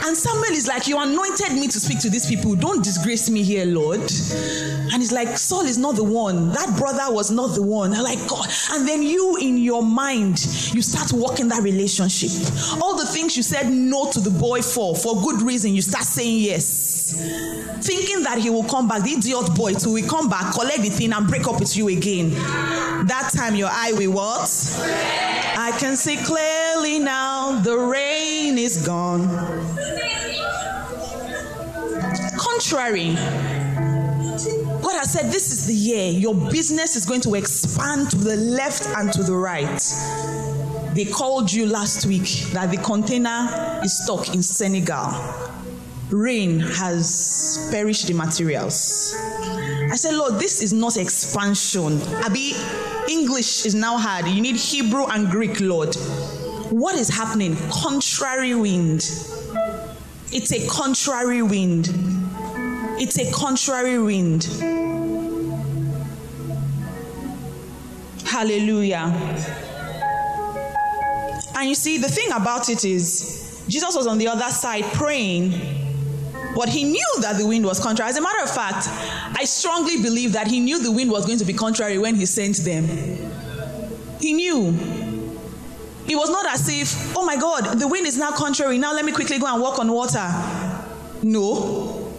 And 0.05 0.17
Samuel 0.17 0.51
is 0.51 0.67
like, 0.67 0.85
You 0.87 1.01
anointed 1.01 1.53
me 1.53 1.67
to 1.67 1.79
speak 1.79 1.99
to 1.99 2.09
these 2.09 2.27
people. 2.27 2.55
Don't 2.55 2.83
disgrace 2.83 3.29
me 3.29 3.41
here, 3.41 3.65
Lord. 3.65 4.01
And 4.01 5.01
he's 5.01 5.13
like, 5.13 5.37
Saul 5.37 5.61
is 5.61 5.77
not 5.77 5.95
the 5.95 6.03
one. 6.03 6.51
That 6.51 6.75
brother 6.77 7.13
was 7.13 7.31
not 7.31 7.55
the 7.55 7.63
one. 7.63 7.93
I'm 7.93 8.03
like, 8.03 8.19
God. 8.27 8.47
And 8.71 8.85
then 8.87 9.01
you, 9.01 9.37
in 9.37 9.57
your 9.57 9.81
mind, 9.81 10.45
you 10.73 10.81
start 10.81 11.13
working 11.13 11.47
that 11.49 11.63
relationship. 11.63 12.31
All 12.81 12.97
the 12.97 13.05
things 13.05 13.37
you 13.37 13.43
said 13.43 13.71
no 13.71 14.11
to 14.11 14.19
the 14.19 14.29
boy 14.29 14.61
for, 14.61 14.93
for 14.93 15.21
good 15.21 15.41
reason, 15.41 15.73
you 15.73 15.81
start 15.81 16.03
saying 16.03 16.39
yes. 16.39 17.13
Thinking 17.81 18.23
that 18.23 18.39
he 18.39 18.49
will 18.49 18.63
come 18.65 18.89
back, 18.89 19.03
the 19.03 19.11
idiot 19.11 19.55
boy, 19.55 19.73
too, 19.73 19.93
will 19.93 20.07
come 20.07 20.29
back, 20.29 20.53
collect 20.53 20.81
the 20.81 20.89
thing, 20.89 21.13
and 21.13 21.27
break 21.27 21.47
up 21.47 21.59
with 21.59 21.77
you 21.77 21.87
again. 21.87 22.31
That 23.07 23.31
time 23.33 23.55
your 23.55 23.69
eye 23.71 23.93
will 23.93 24.11
what? 24.11 24.49
I 25.55 25.75
can 25.79 25.95
see 25.95 26.17
clearly 26.17 26.99
now 26.99 27.61
the 27.61 27.77
rain 27.77 28.57
is 28.57 28.85
gone 28.85 29.29
contrary. 32.37 33.13
God 34.81 34.97
has 34.97 35.13
said, 35.13 35.31
This 35.31 35.51
is 35.51 35.67
the 35.67 35.73
year 35.73 36.11
your 36.11 36.35
business 36.49 36.95
is 36.95 37.05
going 37.05 37.21
to 37.21 37.35
expand 37.35 38.11
to 38.11 38.17
the 38.17 38.35
left 38.35 38.87
and 38.97 39.11
to 39.13 39.23
the 39.23 39.35
right. 39.35 39.81
They 40.93 41.05
called 41.05 41.51
you 41.51 41.65
last 41.65 42.05
week 42.05 42.27
that 42.51 42.69
the 42.69 42.77
container 42.77 43.79
is 43.83 44.03
stuck 44.03 44.33
in 44.33 44.43
Senegal. 44.43 45.11
Rain 46.11 46.59
has 46.59 47.67
perished 47.71 48.07
the 48.07 48.13
materials. 48.13 49.15
I 49.17 49.95
said, 49.95 50.13
Lord, 50.13 50.35
this 50.35 50.61
is 50.61 50.71
not 50.71 50.97
expansion. 50.97 51.99
Abi, 52.23 52.53
English 53.09 53.65
is 53.65 53.73
now 53.73 53.97
hard. 53.97 54.27
You 54.27 54.41
need 54.41 54.55
Hebrew 54.55 55.05
and 55.07 55.29
Greek, 55.29 55.59
Lord. 55.59 55.95
What 56.69 56.95
is 56.95 57.09
happening? 57.09 57.55
Contrary 57.71 58.53
wind. 58.53 59.01
It's 60.35 60.51
a 60.51 60.67
contrary 60.67 61.43
wind. 61.43 61.89
It's 62.99 63.19
a 63.19 63.31
contrary 63.31 63.99
wind. 63.99 64.45
Hallelujah. 68.25 69.13
And 71.55 71.69
you 71.69 71.75
see, 71.75 71.99
the 71.99 72.09
thing 72.09 72.31
about 72.31 72.67
it 72.69 72.83
is, 72.83 73.63
Jesus 73.67 73.95
was 73.95 74.07
on 74.07 74.17
the 74.17 74.27
other 74.27 74.49
side 74.49 74.85
praying, 74.93 75.51
but 76.55 76.67
he 76.67 76.83
knew 76.83 77.13
that 77.21 77.37
the 77.37 77.45
wind 77.45 77.63
was 77.63 77.79
contrary. 77.79 78.09
As 78.09 78.17
a 78.17 78.21
matter 78.21 78.41
of 78.41 78.49
fact, 78.49 78.87
I 79.37 79.43
strongly 79.43 80.01
believe 80.01 80.33
that 80.33 80.47
he 80.47 80.59
knew 80.59 80.81
the 80.81 80.91
wind 80.91 81.11
was 81.11 81.27
going 81.27 81.37
to 81.37 81.45
be 81.45 81.53
contrary 81.53 81.99
when 81.99 82.15
he 82.15 82.25
sent 82.25 82.57
them. 82.57 82.85
He 84.19 84.33
knew. 84.33 85.02
It 86.07 86.15
was 86.15 86.29
not 86.29 86.45
as 86.47 86.67
if, 86.69 87.15
oh 87.15 87.25
my 87.25 87.37
God, 87.37 87.79
the 87.79 87.87
wind 87.87 88.05
is 88.07 88.17
now 88.17 88.31
contrary. 88.31 88.77
Now 88.77 88.93
let 88.93 89.05
me 89.05 89.11
quickly 89.11 89.39
go 89.39 89.47
and 89.47 89.61
walk 89.61 89.79
on 89.79 89.91
water. 89.91 90.27
No. 91.23 92.11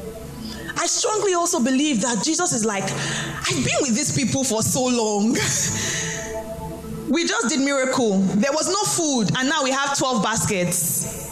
I 0.76 0.86
strongly 0.86 1.34
also 1.34 1.62
believe 1.62 2.00
that 2.02 2.24
Jesus 2.24 2.52
is 2.52 2.64
like, 2.64 2.84
I've 2.84 3.64
been 3.64 3.76
with 3.80 3.94
these 3.94 4.14
people 4.16 4.42
for 4.44 4.62
so 4.62 4.84
long. 4.84 5.32
we 7.08 7.26
just 7.26 7.48
did 7.48 7.60
miracle. 7.60 8.18
There 8.18 8.52
was 8.52 8.68
no 8.68 8.82
food, 8.84 9.30
and 9.36 9.48
now 9.48 9.62
we 9.62 9.70
have 9.70 9.96
12 9.96 10.22
baskets. 10.22 11.23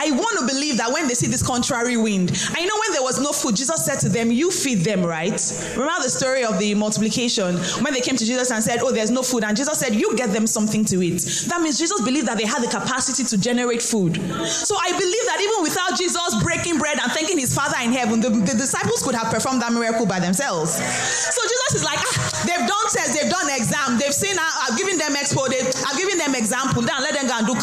I 0.00 0.10
want 0.12 0.38
to 0.38 0.46
believe 0.46 0.78
that 0.78 0.90
when 0.90 1.06
they 1.08 1.12
see 1.12 1.26
this 1.26 1.42
contrary 1.42 1.98
wind, 1.98 2.32
I 2.56 2.64
know 2.64 2.72
when 2.72 2.92
there 2.92 3.02
was 3.02 3.20
no 3.20 3.32
food, 3.32 3.54
Jesus 3.54 3.84
said 3.84 4.00
to 4.00 4.08
them, 4.08 4.30
You 4.30 4.50
feed 4.50 4.80
them, 4.80 5.04
right? 5.04 5.36
Remember 5.76 6.02
the 6.02 6.08
story 6.08 6.42
of 6.42 6.58
the 6.58 6.74
multiplication 6.74 7.56
when 7.84 7.92
they 7.92 8.00
came 8.00 8.16
to 8.16 8.24
Jesus 8.24 8.50
and 8.50 8.64
said, 8.64 8.80
Oh, 8.80 8.92
there's 8.92 9.10
no 9.10 9.22
food. 9.22 9.44
And 9.44 9.54
Jesus 9.54 9.78
said, 9.78 9.94
You 9.94 10.16
get 10.16 10.32
them 10.32 10.46
something 10.46 10.86
to 10.86 11.02
eat. 11.02 11.20
That 11.48 11.60
means 11.60 11.78
Jesus 11.78 12.00
believed 12.00 12.28
that 12.28 12.38
they 12.38 12.46
had 12.46 12.62
the 12.62 12.68
capacity 12.68 13.24
to 13.24 13.36
generate 13.36 13.82
food. 13.82 14.16
So 14.48 14.74
I 14.80 14.88
believe 14.96 15.26
that 15.28 15.38
even 15.44 15.62
without 15.62 15.98
Jesus 15.98 16.32
breaking 16.42 16.78
bread 16.78 16.96
and 16.96 17.12
thanking 17.12 17.36
his 17.36 17.54
Father 17.54 17.76
in 17.84 17.92
heaven, 17.92 18.20
the, 18.20 18.30
the 18.30 18.56
disciples 18.56 19.02
could 19.02 19.14
have 19.14 19.28
performed 19.28 19.60
that 19.60 19.72
miracle 19.72 20.06
by 20.06 20.18
themselves. 20.18 20.80
So 20.80 21.40
Jesus 21.44 21.72
is 21.76 21.84
like, 21.84 22.00
ah, 22.00 22.44
they've 22.48 22.64
done 22.64 22.86
tests, 22.88 23.20
they've 23.20 23.30
done 23.30 23.52
exam, 23.52 24.00
they've 24.00 24.16
seen, 24.16 24.36
ah, 24.40 24.64
I've 24.64 24.78
given 24.78 24.96
them 24.96 25.12
expo, 25.12 25.44
I've 25.44 25.98
given 26.00 26.16
them 26.16 26.34
example, 26.34 26.80
then 26.80 26.96
let 27.04 27.12
them 27.12 27.19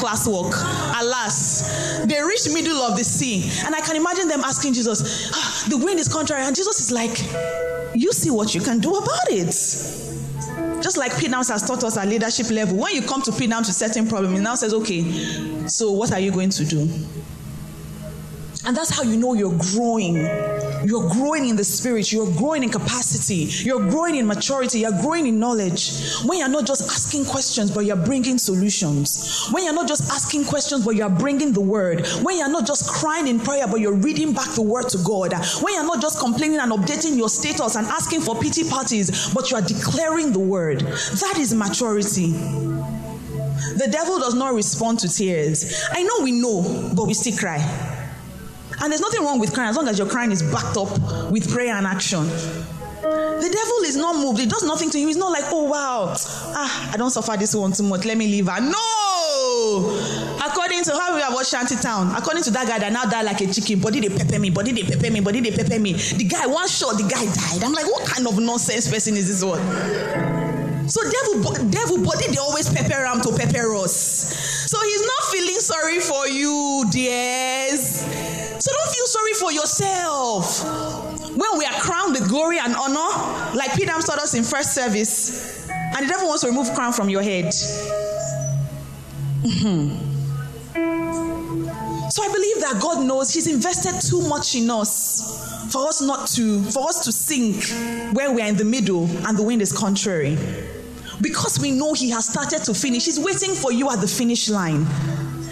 do 0.08 0.14
classwork. 0.14 0.54
Alas, 1.02 2.06
they 2.06 2.22
reached 2.22 2.54
middle 2.54 2.78
of 2.78 2.98
the 2.98 3.04
sea. 3.04 3.50
And 3.66 3.76
I 3.76 3.82
can 3.82 3.96
imagine 3.96 4.28
them 4.28 4.42
asking 4.42 4.74
Jesus, 4.74 5.32
ah, 5.34 5.66
the 5.70 5.78
wind 5.78 6.00
is 6.00 6.08
contrary. 6.08 6.44
And 6.44 6.56
Jesus 6.56 6.80
is 6.80 6.92
like, 6.92 7.18
you 7.96 8.12
see 8.12 8.30
what 8.30 8.54
you 8.56 8.62
can 8.62 8.80
do 8.80 8.96
about 8.96 9.30
it. 9.30 9.48
Just 10.82 10.98
like 10.98 11.12
PNAMS 11.14 11.50
has 11.50 11.68
taught 11.68 11.84
us 11.84 11.98
at 11.98 12.08
leadership 12.08 12.50
level. 12.52 12.78
When 12.78 12.94
you 12.94 13.02
come 13.02 13.22
to 13.24 13.32
PNAMS 13.32 13.68
with 13.68 13.76
certain 13.76 14.08
problem, 14.08 14.34
he 14.34 14.40
now 14.40 14.56
says, 14.56 14.74
okay, 14.74 15.04
so 15.68 15.92
what 15.92 16.12
are 16.12 16.20
you 16.20 16.32
going 16.32 16.50
to 16.52 16.66
do? 16.66 16.88
And 18.68 18.76
that's 18.76 18.94
how 18.94 19.04
you 19.04 19.16
know 19.16 19.34
you're 19.34 19.58
growing. 19.74 20.16
You're 20.86 21.10
growing 21.10 21.48
in 21.48 21.56
the 21.56 21.64
spirit, 21.64 22.12
you're 22.12 22.30
growing 22.34 22.64
in 22.64 22.70
capacity, 22.70 23.46
you're 23.64 23.90
growing 23.90 24.16
in 24.16 24.28
maturity, 24.28 24.80
you're 24.80 25.02
growing 25.02 25.26
in 25.26 25.40
knowledge. 25.40 26.18
When 26.26 26.40
you're 26.40 26.50
not 26.50 26.66
just 26.68 26.84
asking 26.84 27.26
questions, 27.26 27.72
but 27.72 27.86
you're 27.86 27.96
bringing 27.96 28.38
solutions. 28.38 29.48
When 29.52 29.64
you're 29.64 29.74
not 29.74 29.88
just 29.88 30.12
asking 30.12 30.46
questions, 30.46 30.84
but 30.84 30.98
you're 30.98 31.10
bringing 31.10 31.54
the 31.54 31.62
word. 31.62 32.06
When 32.22 32.38
you're 32.38 32.50
not 32.50 32.68
just 32.68 32.90
crying 32.90 33.28
in 33.28 33.40
prayer, 33.40 33.68
but 33.68 33.80
you're 33.80 33.96
reading 33.96 34.34
back 34.34 34.54
the 34.54 34.62
word 34.62 34.90
to 34.90 34.98
God. 34.98 35.34
When 35.62 35.74
you're 35.74 35.86
not 35.86 36.02
just 36.02 36.20
complaining 36.20 36.60
and 36.60 36.70
updating 36.74 37.16
your 37.16 37.30
status 37.30 37.78
and 37.78 37.88
asking 37.88 38.20
for 38.20 38.36
pity 38.36 38.70
parties, 38.70 39.34
but 39.34 39.50
you 39.50 39.56
are 39.56 39.64
declaring 39.64 40.34
the 40.34 40.40
word. 40.40 40.82
That 40.82 41.36
is 41.38 41.54
maturity. 41.54 42.32
The 43.78 43.88
devil 43.90 44.20
does 44.20 44.36
not 44.36 44.54
respond 44.54 45.00
to 45.00 45.10
tears. 45.10 45.86
I 45.92 46.04
know 46.04 46.20
we 46.22 46.34
know, 46.34 46.92
but 46.94 47.08
we 47.08 47.14
still 47.14 47.38
cry. 47.38 47.96
And 48.80 48.92
there's 48.92 49.02
nothing 49.02 49.24
wrong 49.24 49.40
with 49.40 49.54
crying 49.54 49.70
as 49.70 49.76
long 49.76 49.88
as 49.88 49.98
your 49.98 50.08
crying 50.08 50.32
is 50.32 50.44
backed 50.44 50.78
up 50.78 50.92
with 51.32 51.50
prayer 51.52 51.76
and 51.76 51.86
action. 51.88 52.28
The 52.28 53.50
devil 53.52 53.78
is 53.86 53.96
not 53.96 54.16
moved. 54.16 54.40
It 54.40 54.50
does 54.50 54.64
nothing 54.64 54.90
to 54.90 55.00
him. 55.00 55.08
He's 55.08 55.18
not 55.18 55.32
like, 55.32 55.46
oh 55.48 55.64
wow, 55.64 56.14
ah, 56.16 56.92
I 56.94 56.98
don't 56.98 57.12
suffer 57.12 57.38
this 57.38 57.56
one 57.56 57.72
too 57.72 57.84
much. 57.84 58.06
Let 58.06 58.18
me 58.18 58.28
leave 58.28 58.48
her. 58.48 58.60
No. 58.60 58.98
According 60.44 60.84
to 60.86 60.92
how 60.94 61.16
we 61.16 61.22
have 61.22 61.34
watched 61.34 61.52
Town, 61.82 62.16
according 62.16 62.44
to 62.44 62.52
that 62.52 62.68
guy 62.68 62.80
that 62.80 62.92
now 62.92 63.06
died 63.06 63.26
like 63.26 63.42
a 63.42 63.52
chicken, 63.52 63.80
body 63.80 64.00
they 64.00 64.10
pepper 64.10 64.40
me, 64.40 64.50
body 64.50 64.72
they 64.72 64.84
pepper 64.84 65.12
me, 65.12 65.20
body 65.22 65.40
they 65.42 65.52
pepper 65.52 65.80
me. 65.80 65.94
The 65.94 66.24
guy 66.24 66.48
one 66.48 66.68
shot, 66.68 66.98
the 66.98 67.04
guy 67.04 67.26
died. 67.26 67.64
I'm 67.64 67.74
like, 67.74 67.86
what 67.86 68.06
kind 68.08 68.28
of 68.28 68.40
nonsense 68.40 68.90
person 68.90 69.16
is 69.16 69.28
this 69.28 69.44
one? 69.44 69.62
So 70.90 71.02
devil, 71.04 71.70
devil 71.70 72.04
body 72.04 72.28
they 72.32 72.38
always 72.38 72.70
pepper 72.70 73.06
him 73.06 73.22
to 73.22 73.36
pepper 73.38 73.76
us. 73.76 73.94
So 74.72 74.80
he's 74.82 75.02
not 75.02 75.24
feeling 75.32 75.60
sorry 75.60 76.00
for 76.00 76.28
you, 76.28 76.86
dears. 76.92 77.87
So 78.60 78.72
don't 78.72 78.92
feel 78.94 79.06
sorry 79.06 79.34
for 79.34 79.52
yourself. 79.52 80.64
When 81.36 81.58
we 81.58 81.66
are 81.66 81.80
crowned 81.80 82.14
with 82.14 82.28
glory 82.30 82.60
and 82.60 82.76
honor, 82.76 83.56
like 83.56 83.74
Peter 83.76 83.92
taught 83.92 84.20
us 84.20 84.34
in 84.34 84.44
first 84.44 84.74
service, 84.74 85.70
and 85.70 86.06
the 86.06 86.10
devil 86.10 86.28
wants 86.28 86.42
to 86.42 86.50
remove 86.50 86.74
crown 86.74 86.94
from 86.94 87.10
your 87.10 87.22
head. 87.22 87.46
Mm-hmm. 89.44 90.08
So 92.10 92.24
I 92.24 92.30
believe 92.32 92.62
that 92.62 92.80
God 92.82 93.06
knows 93.06 93.34
He's 93.34 93.48
invested 93.48 94.02
too 94.10 94.28
much 94.28 94.56
in 94.56 94.70
us 94.70 95.72
for 95.72 95.88
us 95.88 96.02
not 96.02 96.28
to, 96.30 96.64
for 96.64 96.88
us 96.88 97.04
to 97.06 97.12
sink 97.12 98.16
when 98.16 98.34
we 98.34 98.42
are 98.42 98.48
in 98.48 98.56
the 98.56 98.66
middle 98.66 99.06
and 99.28 99.38
the 99.38 99.44
wind 99.44 99.62
is 99.62 99.72
contrary. 99.72 100.38
Because 101.22 101.60
we 101.60 101.72
know 101.72 101.94
He 101.94 102.10
has 102.12 102.26
started 102.28 102.64
to 102.64 102.74
finish, 102.74 103.06
He's 103.06 103.20
waiting 103.20 103.54
for 103.54 103.72
you 103.72 103.90
at 103.92 104.02
the 104.02 104.08
finish 104.08 104.50
line. 104.50 104.86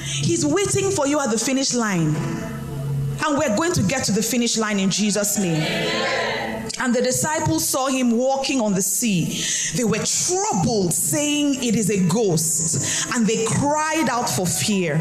He's 0.03 0.45
waiting 0.45 0.91
for 0.91 1.07
you 1.07 1.19
at 1.19 1.31
the 1.31 1.37
finish 1.37 1.73
line. 1.73 2.15
And 3.25 3.39
we're 3.39 3.55
going 3.55 3.73
to 3.73 3.83
get 3.83 4.03
to 4.05 4.11
the 4.11 4.21
finish 4.21 4.55
line 4.57 4.79
in 4.79 4.91
Jesus' 4.91 5.39
name. 5.39 5.61
And 6.79 6.93
the 6.93 7.01
disciples 7.01 7.67
saw 7.67 7.87
him 7.87 8.11
walking 8.11 8.61
on 8.61 8.73
the 8.73 8.81
sea. 8.81 9.41
They 9.75 9.83
were 9.83 10.03
troubled, 10.05 10.93
saying, 10.93 11.63
It 11.63 11.75
is 11.75 11.89
a 11.89 12.07
ghost. 12.07 13.07
And 13.15 13.25
they 13.25 13.45
cried 13.45 14.09
out 14.09 14.29
for 14.29 14.45
fear. 14.45 14.99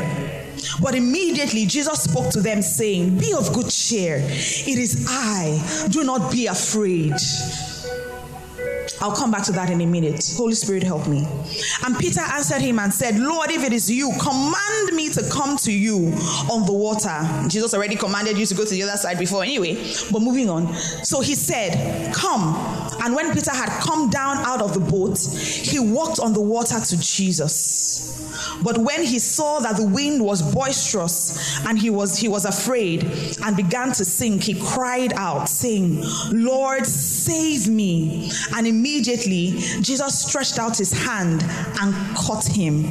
But 0.80 0.94
immediately 0.94 1.66
Jesus 1.66 2.04
spoke 2.04 2.30
to 2.30 2.40
them, 2.40 2.62
saying, 2.62 3.18
Be 3.18 3.34
of 3.34 3.52
good 3.52 3.68
cheer. 3.68 4.18
It 4.22 4.78
is 4.78 5.06
I. 5.08 5.88
Do 5.90 6.04
not 6.04 6.32
be 6.32 6.46
afraid. 6.46 7.12
I'll 9.00 9.14
come 9.14 9.30
back 9.30 9.44
to 9.44 9.52
that 9.52 9.70
in 9.70 9.80
a 9.80 9.86
minute. 9.86 10.34
Holy 10.36 10.54
Spirit, 10.54 10.82
help 10.82 11.06
me. 11.06 11.26
And 11.84 11.98
Peter 11.98 12.20
answered 12.20 12.60
him 12.60 12.78
and 12.78 12.92
said, 12.92 13.18
Lord, 13.18 13.50
if 13.50 13.64
it 13.64 13.72
is 13.72 13.90
you, 13.90 14.10
command 14.20 14.94
me 14.94 15.10
to 15.10 15.28
come 15.30 15.56
to 15.58 15.72
you 15.72 16.12
on 16.50 16.66
the 16.66 16.72
water. 16.72 17.20
Jesus 17.48 17.74
already 17.74 17.96
commanded 17.96 18.38
you 18.38 18.46
to 18.46 18.54
go 18.54 18.64
to 18.64 18.70
the 18.70 18.82
other 18.82 18.96
side 18.96 19.18
before, 19.18 19.42
anyway. 19.42 19.74
But 20.10 20.20
moving 20.20 20.48
on. 20.48 20.72
So 21.04 21.20
he 21.20 21.34
said, 21.34 22.14
Come. 22.14 22.54
And 23.04 23.14
when 23.14 23.34
Peter 23.34 23.50
had 23.50 23.68
come 23.82 24.08
down 24.08 24.38
out 24.38 24.62
of 24.62 24.72
the 24.72 24.80
boat, 24.80 25.18
he 25.18 25.78
walked 25.78 26.20
on 26.20 26.32
the 26.32 26.40
water 26.40 26.80
to 26.80 26.98
Jesus. 26.98 28.58
But 28.62 28.78
when 28.78 29.04
he 29.04 29.18
saw 29.18 29.60
that 29.60 29.76
the 29.76 29.86
wind 29.86 30.24
was 30.24 30.40
boisterous 30.40 31.60
and 31.66 31.78
he 31.78 31.90
was 31.90 32.16
he 32.16 32.28
was 32.28 32.46
afraid 32.46 33.04
and 33.44 33.54
began 33.54 33.92
to 33.92 34.04
sink, 34.06 34.44
he 34.44 34.58
cried 34.58 35.12
out, 35.12 35.50
saying, 35.50 36.02
Lord, 36.32 36.86
save 36.86 37.68
me. 37.68 38.30
And 38.54 38.66
immediately 38.66 39.52
Jesus 39.82 40.26
stretched 40.26 40.58
out 40.58 40.78
his 40.78 40.92
hand 40.92 41.42
and 41.80 42.16
caught 42.16 42.46
him 42.46 42.86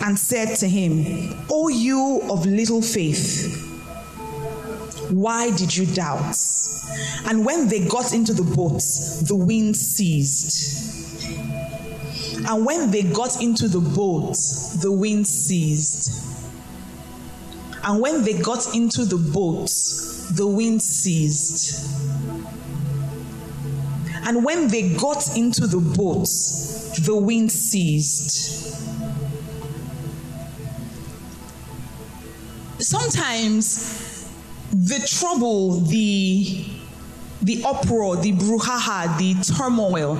and 0.00 0.18
said 0.18 0.56
to 0.56 0.66
him, 0.66 1.36
O 1.50 1.68
you 1.68 2.22
of 2.30 2.46
little 2.46 2.80
faith, 2.80 3.73
why 5.10 5.50
did 5.56 5.76
you 5.76 5.86
doubt? 5.86 6.36
And 7.26 7.44
when 7.44 7.68
they 7.68 7.86
got 7.88 8.12
into 8.12 8.32
the 8.32 8.42
boat, 8.42 8.82
the 9.26 9.36
wind 9.36 9.76
ceased. 9.76 11.28
And 12.46 12.66
when 12.66 12.90
they 12.90 13.02
got 13.02 13.42
into 13.42 13.68
the 13.68 13.80
boat, 13.80 14.36
the 14.82 14.92
wind 14.92 15.26
ceased. 15.26 16.10
And 17.84 18.00
when 18.00 18.24
they 18.24 18.34
got 18.34 18.74
into 18.74 19.04
the 19.04 19.16
boat, 19.16 19.70
the 20.34 20.46
wind 20.46 20.82
ceased. 20.82 21.90
And 24.26 24.44
when 24.44 24.68
they 24.68 24.94
got 24.94 25.36
into 25.36 25.66
the 25.66 25.80
boat, 25.80 26.28
the 27.04 27.16
wind 27.16 27.52
ceased. 27.52 28.62
Sometimes 32.78 34.03
the 34.74 35.06
trouble, 35.06 35.80
the 35.80 36.64
the 37.42 37.62
uproar, 37.64 38.16
the 38.16 38.32
brouhaha, 38.32 39.18
the 39.18 39.34
turmoil, 39.54 40.14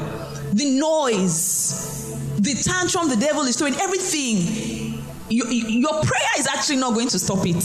the 0.53 0.79
noise, 0.79 2.15
the 2.39 2.55
tantrum 2.63 3.09
the 3.09 3.17
devil 3.17 3.43
is 3.43 3.57
throwing, 3.57 3.75
everything, 3.77 5.03
your, 5.31 5.51
your 5.51 6.03
prayer 6.03 6.29
is 6.39 6.47
actually 6.47 6.77
not 6.77 6.93
going 6.93 7.09
to 7.09 7.19
stop 7.19 7.45
it. 7.47 7.65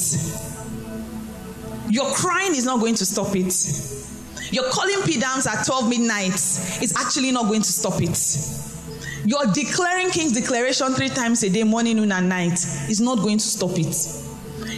Your 1.92 2.10
crying 2.14 2.56
is 2.56 2.66
not 2.66 2.80
going 2.80 2.96
to 2.96 3.06
stop 3.06 3.36
it. 3.36 4.54
Your 4.54 4.70
calling 4.72 5.02
P 5.04 5.20
dance 5.20 5.46
at 5.46 5.66
12 5.66 5.90
midnight 5.90 6.34
is 6.34 6.96
actually 6.98 7.32
not 7.32 7.48
going 7.48 7.62
to 7.62 7.72
stop 7.72 8.02
it. 8.02 9.28
Your 9.28 9.46
declaring 9.48 10.10
King's 10.10 10.32
declaration 10.32 10.94
three 10.94 11.10
times 11.10 11.44
a 11.44 11.50
day, 11.50 11.64
morning, 11.64 11.98
noon, 11.98 12.14
and 12.14 12.30
night 12.30 12.54
is 12.90 13.02
not 13.02 13.18
going 13.18 13.38
to 13.40 13.46
stop 13.46 13.78
it. 13.78 14.29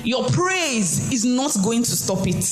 Your 0.03 0.27
praise 0.29 1.11
is 1.11 1.25
not 1.25 1.55
going 1.63 1.83
to 1.83 1.91
stop 1.91 2.25
it. 2.25 2.43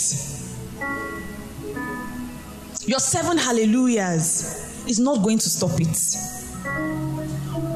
Your 2.88 3.00
seven 3.00 3.38
hallelujahs 3.38 4.86
is 4.88 5.00
not 5.00 5.24
going 5.24 5.39
to 5.39 5.50
stop 5.50 5.79
it. 5.79 5.98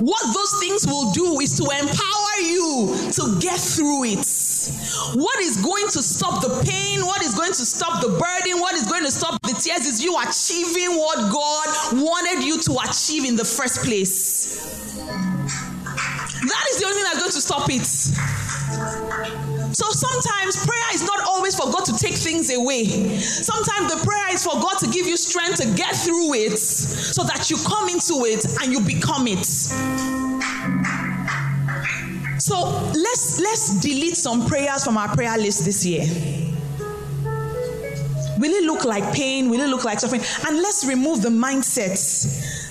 What 0.03 0.22
those 0.34 0.60
things 0.60 0.86
will 0.86 1.12
do 1.12 1.39
is 1.39 1.58
to 1.58 1.63
empower 1.63 2.42
you 2.42 2.96
to 3.13 3.39
get 3.39 3.60
through 3.60 4.06
it. 4.06 4.25
What 5.15 5.39
is 5.39 5.62
going 5.63 5.88
to 5.89 6.01
stop 6.01 6.42
the 6.42 6.50
pain? 6.65 7.06
What 7.06 7.22
is 7.22 7.34
going 7.36 7.53
to 7.53 7.65
stop 7.65 8.01
the 8.01 8.10
burden? 8.10 8.60
What 8.60 8.75
is 8.75 8.88
going 8.88 9.03
to 9.03 9.12
stop 9.12 9.42
the 9.42 9.53
tears 9.53 9.86
is 9.86 10.03
you 10.03 10.18
achieving 10.20 10.98
what 10.98 11.32
God 11.32 11.68
wanted 11.94 12.44
you 12.44 12.60
to 12.62 12.77
achieve 12.84 13.25
in 13.25 13.36
the 13.36 13.46
first 13.46 13.84
place. 13.84 14.56
That 16.44 16.65
is 16.70 16.80
the 16.80 16.86
only 16.86 16.96
thing 16.96 17.03
that's 17.06 17.20
going 17.20 17.32
to 17.32 17.42
stop 17.42 17.70
it. 17.70 19.52
So 19.74 19.89
sometimes 19.89 20.65
prayer 20.65 20.94
is 20.94 21.03
not 21.03 21.22
always 21.27 21.56
for 21.56 21.72
God 21.72 21.84
to 21.86 21.98
take 21.98 22.13
things 22.13 22.53
away. 22.53 22.86
Sometimes 22.86 23.94
the 23.94 24.06
prayer 24.06 24.34
is 24.34 24.44
for 24.46 24.53
God 24.53 24.77
to 24.80 24.88
give 24.88 25.08
you 25.08 25.18
strength 25.18 25.62
to 25.62 25.68
get 25.75 25.96
through 25.96 26.36
it 26.36 26.58
so 26.58 27.24
that 27.24 27.50
you 27.50 27.58
come 27.65 27.89
into 27.89 28.25
it 28.25 28.46
and 28.62 28.72
you 28.72 28.80
become 28.80 29.27
it. 29.27 29.44
So 32.39 32.70
let's 32.94 33.39
let's 33.39 33.80
delete 33.80 34.15
some 34.15 34.45
prayers 34.47 34.84
from 34.84 34.97
our 34.97 35.08
prayer 35.15 35.38
list 35.38 35.65
this 35.65 35.86
year. 35.86 36.06
Will 38.38 38.52
it 38.52 38.65
look 38.65 38.84
like 38.84 39.13
pain? 39.13 39.50
Will 39.50 39.62
it 39.62 39.69
look 39.69 39.86
like 39.86 40.00
suffering? 40.00 40.21
And 40.45 40.58
let's 40.58 40.86
remove 40.86 41.21
the 41.21 41.30
mindset 41.30 41.97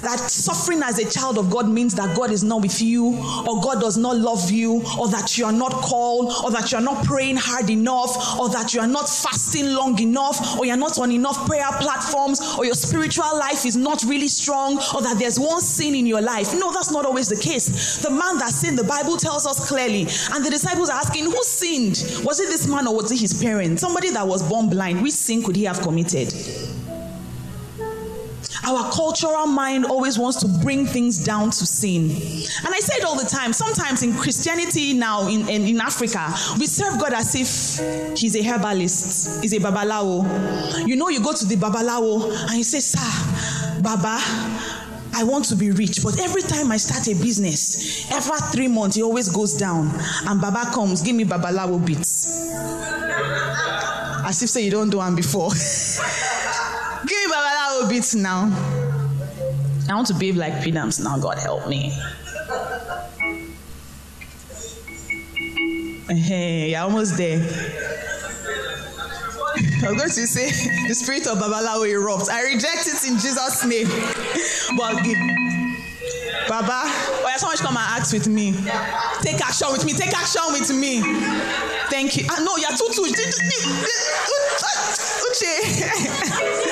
that 0.03 0.19
suffering 0.19 0.83
as 0.83 0.99
a 0.99 1.09
child 1.09 1.39
of 1.39 1.51
God 1.51 1.69
means 1.69 1.95
that 1.95 2.17
God 2.17 2.31
is 2.31 2.45
not 2.45 2.63
with 2.63 2.81
you, 2.81 3.17
or 3.49 3.61
God 3.61 3.81
does 3.81 3.97
not 3.97 4.17
love 4.17 4.51
you, 4.51 4.83
or 4.99 5.09
that 5.09 5.39
you 5.39 5.45
are 5.45 5.53
not 5.53 5.73
called, 5.73 6.33
or 6.45 6.51
that 6.51 6.71
you 6.73 6.79
are 6.79 6.83
not 6.83 7.05
praying 7.05 7.37
hard 7.37 7.71
enough, 7.71 8.39
or 8.39 8.49
that 8.51 8.75
you 8.75 8.81
are 8.81 8.87
not 8.87 9.09
fasting 9.09 9.73
long 9.75 9.99
enough, 10.01 10.59
or 10.59 10.67
you're 10.67 10.77
not 10.77 10.99
on 10.99 11.11
enough 11.11 11.47
prayer 11.47 11.67
platforms, 11.81 12.41
or 12.59 12.65
your 12.65 12.75
spiritual 12.75 13.39
life 13.39 13.65
is 13.65 13.77
not 13.77 14.03
really 14.05 14.29
strong, 14.29 14.77
or 14.95 15.03
that 15.03 15.17
there's 15.19 15.39
one 15.39 15.61
sin 15.61 15.95
in 15.95 16.07
your 16.07 16.21
life. 16.21 16.53
No, 16.55 16.73
that's 16.73 16.91
not 16.91 17.07
always 17.07 17.29
the 17.29 17.37
case. 17.37 18.03
The 18.03 18.11
man 18.11 18.39
that 18.39 18.51
sinned, 18.51 18.79
the 18.79 18.85
Bible 18.85 19.17
tells 19.17 19.47
us 19.47 19.69
clearly, 19.69 20.03
and 20.33 20.45
the 20.45 20.51
disciples 20.51 20.91
are 20.91 20.99
asking, 20.99 21.25
Who 21.25 21.43
sinned? 21.43 22.25
Was 22.25 22.41
it 22.41 22.49
this 22.49 22.67
man 22.67 22.87
or 22.87 22.97
was 22.97 23.13
it 23.13 23.21
his 23.21 23.41
parents? 23.41 23.81
Somebody 23.81 24.11
that 24.11 24.27
was 24.27 24.43
born 24.43 24.69
blind, 24.69 25.03
which 25.03 25.13
sin 25.13 25.43
could 25.43 25.57
he 25.57 25.65
have 25.65 25.81
committed? 25.81 26.33
Our 28.65 28.93
cultural 28.93 29.47
mind 29.47 29.85
always 29.87 30.19
wants 30.19 30.39
to 30.41 30.49
bring 30.49 30.87
things 30.87 31.25
down 31.25 31.51
to 31.51 31.67
sin. 31.67 32.11
And 32.65 32.75
I 32.75 32.79
say 32.79 32.97
it 32.97 33.05
all 33.05 33.17
the 33.17 33.29
time. 33.29 33.53
Sometimes 33.53 34.03
in 34.03 34.15
Christianity 34.15 34.95
now 34.95 35.27
in, 35.27 35.49
in, 35.49 35.63
in 35.67 35.81
Africa, 35.81 36.33
we 36.59 36.67
serve 36.67 37.01
God 37.01 37.13
as 37.13 37.35
if 37.35 38.19
he's 38.19 38.37
a 38.37 38.43
herbalist, 38.43 39.43
he's 39.43 39.53
a 39.53 39.59
babalawo. 39.59 40.87
You 40.87 40.97
know, 40.97 41.09
you 41.09 41.21
go 41.23 41.33
to 41.33 41.45
the 41.45 41.57
babalawo 41.57 42.31
and 42.49 42.57
you 42.57 42.65
say, 42.65 42.79
Sir, 42.79 43.83
Baba, 43.83 44.19
I 45.15 45.25
want 45.25 45.45
to 45.47 45.57
be 45.57 45.71
rich, 45.73 46.03
but 46.03 46.19
every 46.21 46.43
time 46.43 46.71
I 46.71 46.77
start 46.77 47.07
a 47.09 47.21
business, 47.21 48.11
every 48.11 48.39
three 48.53 48.69
months 48.69 48.97
it 48.97 49.03
always 49.03 49.29
goes 49.29 49.55
down. 49.55 49.91
And 50.27 50.41
Baba 50.41 50.71
comes, 50.73 51.03
give 51.03 51.17
me 51.17 51.25
babalawo 51.25 51.85
bits. 51.85 52.53
As 54.25 54.41
if 54.43 54.49
say 54.49 54.65
you 54.65 54.71
don't 54.71 54.89
do 54.89 54.99
one 54.99 55.17
before. 55.17 55.51
give 57.93 58.15
me 58.15 58.21
babalawo 58.21 58.21
little 58.21 58.21
bit 58.21 58.23
now. 58.23 58.51
I 59.89 59.95
want 59.95 60.07
to 60.09 60.15
behave 60.15 60.37
like 60.37 60.63
pedants 60.63 60.99
now. 60.99 61.19
God 61.19 61.39
help 61.39 61.69
me. 61.69 61.93
Hey, 66.09 66.71
you're 66.71 66.81
almost 66.81 67.17
there. 67.17 67.39
I 69.85 69.91
was 69.91 69.97
going 69.97 70.11
to 70.11 70.27
say 70.27 70.51
the 70.89 70.95
spirit 70.95 71.27
of 71.27 71.39
Babalawo 71.39 71.87
erupts. 71.87 72.31
I 72.31 72.45
reject 72.45 72.87
it 72.87 73.05
in 73.09 73.15
Jesus' 73.19 73.65
name. 73.65 73.89
But 74.77 75.03
give. 75.03 75.19
Baba, 76.49 76.83
oh 76.85 77.27
yeah, 77.29 77.37
someone 77.37 77.57
should 77.57 77.67
come 77.67 77.77
and 77.77 78.01
act 78.01 78.13
with 78.13 78.29
me. 78.29 78.53
Take 79.23 79.41
action 79.41 79.69
with 79.71 79.85
me. 79.85 79.93
Take 79.93 80.13
action 80.13 80.43
with 80.49 80.71
me. 80.75 81.03
Thank 81.91 82.17
you. 82.17 82.27
Ah, 82.29 82.41
no, 82.45 82.57
you're 82.57 82.77
too 82.77 82.89
too. 82.93 83.05
Uche. 85.33 86.69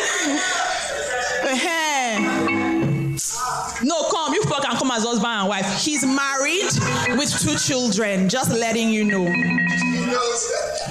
As 5.00 5.06
husband 5.06 5.32
and 5.32 5.48
wife. 5.48 5.82
He's 5.82 6.04
married 6.04 6.70
with 7.18 7.30
two 7.40 7.56
children. 7.56 8.28
Just 8.28 8.50
letting 8.50 8.90
you 8.90 9.04
know. 9.04 9.24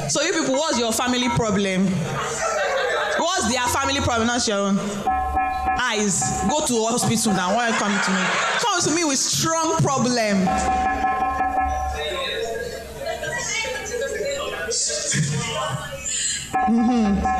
So 0.10 0.22
you 0.22 0.34
people, 0.34 0.56
what's 0.56 0.80
your 0.80 0.92
family 0.92 1.30
problem? 1.30 1.86
What's 3.18 3.52
their 3.52 3.68
family 3.68 4.00
problem? 4.02 4.28
Not 4.28 4.48
your 4.48 4.58
own. 4.58 4.80
Eyes. 5.82 6.44
Go 6.50 6.66
to 6.66 6.86
hospital 6.86 7.34
now. 7.34 7.56
Why 7.56 7.72
coming 7.72 8.00
to 8.04 8.12
me? 8.12 8.24
Come 8.60 8.82
to 8.82 8.92
me 8.92 9.04
with 9.06 9.18
strong 9.18 9.78
problem. 9.78 10.48
Mm-hmm. 16.70 17.40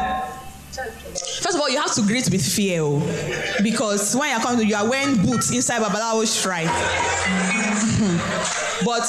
First 1.42 1.56
of 1.56 1.62
all, 1.62 1.70
you 1.70 1.80
have 1.80 1.94
to 1.96 2.02
greet 2.02 2.30
with 2.30 2.46
fear, 2.46 2.82
oh, 2.84 3.00
because 3.64 4.14
when 4.16 4.30
you're 4.32 4.42
coming, 4.42 4.68
you 4.68 4.76
are 4.76 4.88
wearing 4.88 5.16
boots 5.26 5.52
inside 5.52 5.82
Babalawo's 5.82 6.36
shrine. 6.36 6.68
but 8.86 9.04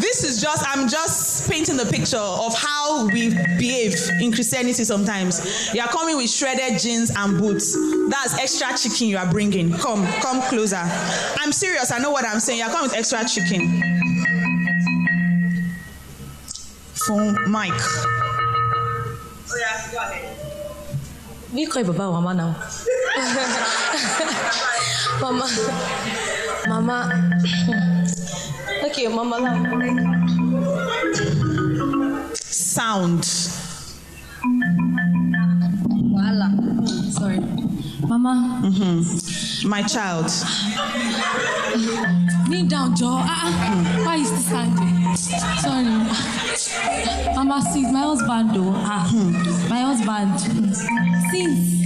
this 0.00 0.24
is 0.24 0.40
just, 0.40 0.64
I'm 0.66 0.88
just 0.88 1.48
painting 1.48 1.76
the 1.76 1.86
picture 1.86 2.16
of 2.16 2.52
how 2.54 3.06
we 3.06 3.28
behave 3.30 3.94
in 4.20 4.32
Christianity 4.32 4.82
sometimes. 4.82 5.72
You 5.72 5.82
are 5.82 5.88
coming 5.88 6.16
with 6.16 6.28
shredded 6.28 6.80
jeans 6.80 7.12
and 7.16 7.38
boots. 7.38 7.76
That's 8.10 8.36
extra 8.38 8.76
chicken 8.76 9.06
you 9.06 9.18
are 9.18 9.30
bringing. 9.30 9.70
Come, 9.72 10.04
come 10.20 10.42
closer. 10.42 10.82
I'm 11.38 11.52
serious. 11.52 11.92
I 11.92 11.98
know 11.98 12.10
what 12.10 12.24
I'm 12.24 12.40
saying. 12.40 12.58
You 12.58 12.64
are 12.64 12.70
coming 12.70 12.90
with 12.90 12.98
extra 12.98 13.24
chicken. 13.28 13.80
Phone 17.06 17.34
mic. 17.50 17.72
Oh, 19.52 19.56
yeah, 19.58 19.90
go 19.92 19.98
ahead. 19.98 20.39
Biko 21.52 21.82
baba 21.84 22.10
wa 22.10 22.20
mama 22.20 22.34
now. 22.34 22.54
mama. 25.20 25.46
Mama. 26.68 26.98
Okay, 28.86 29.08
mama. 29.08 29.36
Sound. 32.34 33.26
Wala. 36.14 36.48
Sorry. 37.10 37.40
Mama, 38.06 38.60
mm-hmm. 38.62 39.68
My 39.68 39.82
child. 39.82 40.30
Kneel 42.50 42.66
down, 42.66 42.94
Joe. 42.96 43.06
Ah, 43.22 44.02
why 44.04 44.16
you 44.16 44.24
still 44.24 44.38
standing? 44.38 45.16
Sorry. 45.16 45.84
Mama, 47.34 47.62
see, 47.72 47.82
my 47.90 48.00
husband, 48.00 48.50
though. 48.54 48.72
Ah, 48.74 49.10
my 49.70 49.80
husband. 49.80 50.40
Since 51.30 51.80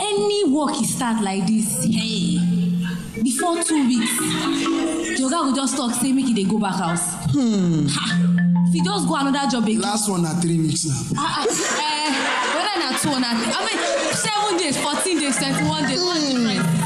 any 0.00 0.44
work 0.50 0.74
he 0.74 0.84
start 0.86 1.22
like 1.22 1.46
this, 1.46 1.84
hey, 1.84 2.38
before 3.22 3.62
two 3.62 3.86
weeks, 3.86 4.16
the 4.18 5.22
oga 5.24 5.50
go 5.50 5.54
just 5.54 5.76
talk, 5.76 5.92
say 5.94 6.12
make 6.12 6.26
he 6.26 6.34
dey 6.34 6.44
go 6.44 6.58
back 6.58 6.74
house. 6.76 7.14
Ha. 7.14 8.16
If 8.66 8.72
he 8.72 8.80
just 8.82 9.06
go 9.06 9.16
another 9.16 9.50
job 9.50 9.64
again. 9.64 9.80
Last 9.80 10.08
one 10.08 10.22
na 10.22 10.40
three 10.40 10.58
weeks 10.58 10.86
now. 10.86 11.02
Ah, 11.18 11.44
ah, 11.44 11.46
eh, 11.82 12.10
whether 12.56 12.76
na 12.80 12.96
two 12.98 13.10
or 13.10 13.20
na 13.20 13.34
three, 13.36 13.52
I 13.52 13.60
mean, 13.66 13.78
seven 14.14 14.56
days, 14.56 14.76
fourteen 14.80 15.18
days, 15.20 15.36
twenty-one 15.36 15.84
days? 15.84 16.00
Any 16.00 16.79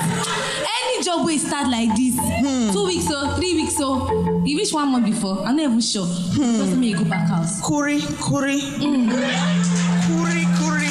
job 1.05 1.27
wey 1.27 1.37
start 1.37 1.69
like 1.69 1.95
this, 1.97 2.17
hmm. 2.19 2.73
two 2.73 2.87
weeks 2.87 3.11
o, 3.11 3.37
three 3.37 3.55
weeks 3.55 3.79
o, 3.79 4.43
e 4.47 4.57
reach 4.57 4.73
one 4.73 4.89
month 4.89 5.05
before, 5.05 5.41
I'm 5.45 5.57
not 5.57 5.65
even 5.65 5.81
sure. 5.81 6.07
Hmm. 6.07 6.57
Just 6.57 6.71
say 6.71 6.77
make 6.77 6.91
you 6.91 6.97
go 6.97 7.05
back 7.05 7.29
house. 7.29 7.61
Kuri, 7.61 8.01
kuri. 8.21 8.61
Hmm. 8.81 9.11
Kuri, 10.09 10.49
kuri. 10.57 10.89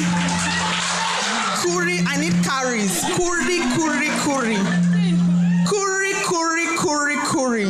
Kuri, 1.66 1.98
I 2.06 2.16
need 2.20 2.34
carries. 2.44 3.02
Kuri, 3.18 3.58
kuri, 3.74 4.08
kuri. 4.22 4.56
Kuri, 5.66 6.12
kuri, 6.22 6.66
kuri, 6.78 7.16
kuri. 7.26 7.64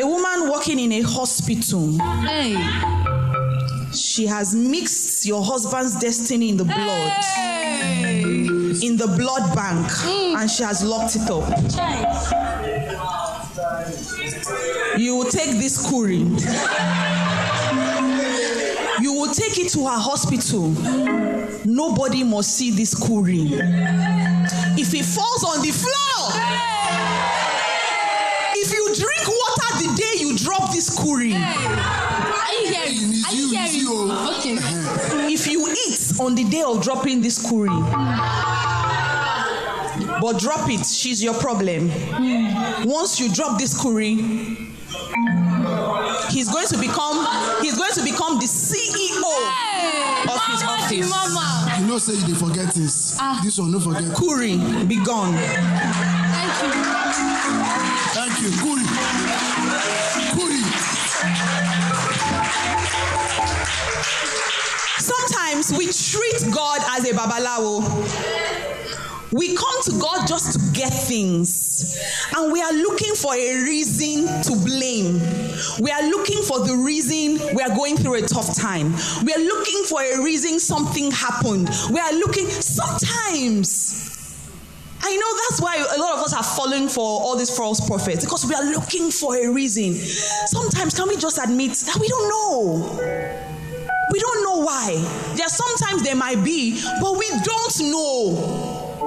A 0.00 0.06
woman 0.06 0.50
working 0.50 0.78
in 0.78 0.92
a 0.92 1.00
hospital. 1.02 1.98
hey, 2.26 2.54
She 3.92 4.26
has 4.26 4.54
mixed 4.54 5.26
your 5.26 5.42
husband's 5.42 5.96
destiny 5.98 6.50
in 6.50 6.56
the 6.56 6.64
blood, 6.64 7.24
hey, 7.24 8.20
in 8.82 8.96
the 8.96 9.12
blood 9.18 9.54
bank, 9.54 9.86
mm. 9.88 10.36
and 10.36 10.48
she 10.50 10.62
has 10.62 10.84
locked 10.84 11.16
it 11.16 11.28
up. 11.30 11.48
You 14.98 15.16
will 15.16 15.30
take 15.30 15.58
this 15.58 15.78
kuri. 15.90 16.18
You 19.00 19.12
will 19.12 19.32
take 19.32 19.58
it 19.58 19.70
to 19.72 19.86
her 19.86 19.98
hospital. 19.98 20.70
Nobody 21.64 22.22
must 22.24 22.54
see 22.56 22.70
this 22.70 22.94
kuri. 22.94 23.48
If 24.80 24.94
it 24.94 25.04
falls 25.04 25.44
on 25.44 25.62
the 25.62 25.72
floor, 25.72 26.77
you 30.78 30.84
drop 30.84 30.94
this 30.94 30.98
Are 30.98 32.52
you 32.62 32.68
hearing? 32.68 33.24
Are 33.24 33.32
you 33.34 33.46
you, 33.46 33.56
hearing? 33.58 33.86
oh. 33.88 34.36
Okay. 34.38 34.54
if 35.32 35.46
you 35.46 35.66
eat 35.88 36.20
on 36.20 36.34
the 36.34 36.44
day 36.44 36.62
of 36.62 36.82
dropping 36.82 37.20
this 37.20 37.38
kuri, 37.48 37.68
but 40.20 40.38
drop 40.38 40.68
it, 40.70 40.84
she's 40.86 41.22
your 41.22 41.34
problem. 41.34 41.90
Once 42.86 43.18
you 43.20 43.32
drop 43.32 43.58
this 43.58 43.80
kuri, 43.80 44.14
he's 46.30 46.48
going 46.50 46.66
to 46.68 46.78
become 46.78 47.26
he's 47.62 47.76
going 47.76 47.92
to 47.92 48.02
become 48.04 48.38
the 48.38 48.46
CEO 48.46 49.22
Hey, 49.78 50.24
of 50.32 50.40
his 50.46 50.62
mama, 50.62 50.82
office. 50.82 51.10
Mama, 51.10 51.76
You 51.80 51.86
know 51.86 51.98
say 51.98 52.14
you 52.14 52.26
dey 52.26 52.34
forget 52.38 52.74
this. 52.74 53.16
Ah. 53.20 53.40
This 53.44 53.58
one 53.58 53.70
no 53.72 53.80
forget. 53.80 54.14
Kuri, 54.16 54.56
be 54.86 54.96
gone. 55.04 55.34
thank 55.34 56.62
you. 56.62 56.70
Thank 58.14 58.42
you. 58.42 58.50
Kuri. 58.62 58.82
Kuri. 58.84 60.17
Sometimes 64.98 65.72
we 65.72 65.86
treat 65.86 66.54
God 66.54 66.80
as 66.90 67.08
a 67.08 67.12
babalawo. 67.14 68.48
We 69.32 69.54
come 69.54 69.82
to 69.84 69.92
God 70.00 70.26
just 70.26 70.54
to 70.54 70.72
get 70.72 70.90
things, 70.90 71.98
and 72.34 72.50
we 72.50 72.62
are 72.62 72.72
looking 72.72 73.14
for 73.14 73.34
a 73.34 73.62
reason 73.62 74.24
to 74.44 74.56
blame. 74.64 75.20
We 75.80 75.90
are 75.90 76.08
looking 76.08 76.42
for 76.42 76.60
the 76.60 76.74
reason 76.74 77.38
we 77.54 77.62
are 77.62 77.74
going 77.76 77.98
through 77.98 78.14
a 78.14 78.22
tough 78.22 78.56
time. 78.56 78.94
We 79.24 79.34
are 79.34 79.40
looking 79.40 79.82
for 79.84 80.02
a 80.02 80.22
reason 80.22 80.58
something 80.58 81.10
happened. 81.10 81.68
We 81.90 82.00
are 82.00 82.12
looking 82.14 82.46
sometimes. 82.46 84.08
I 85.02 85.14
know 85.14 85.36
that's 85.48 85.60
why 85.60 85.76
a 85.76 86.00
lot 86.00 86.18
of 86.18 86.24
us 86.24 86.32
are 86.32 86.42
falling 86.42 86.88
for 86.88 87.02
all 87.02 87.36
these 87.36 87.54
false 87.54 87.86
prophets 87.86 88.24
because 88.24 88.46
we 88.46 88.54
are 88.54 88.64
looking 88.64 89.10
for 89.10 89.36
a 89.36 89.52
reason. 89.52 89.94
Sometimes, 89.94 90.94
can 90.94 91.06
we 91.06 91.16
just 91.16 91.38
admit 91.38 91.72
that 91.72 91.98
we 92.00 92.08
don't 92.08 92.28
know? 92.30 93.47
We 94.10 94.20
don't 94.20 94.42
know 94.44 94.58
why. 94.64 94.94
There 95.36 95.48
sometimes 95.48 96.02
there 96.02 96.16
might 96.16 96.42
be, 96.44 96.80
but 97.00 97.16
we 97.16 97.28
don't 97.28 97.80
know. 97.90 98.98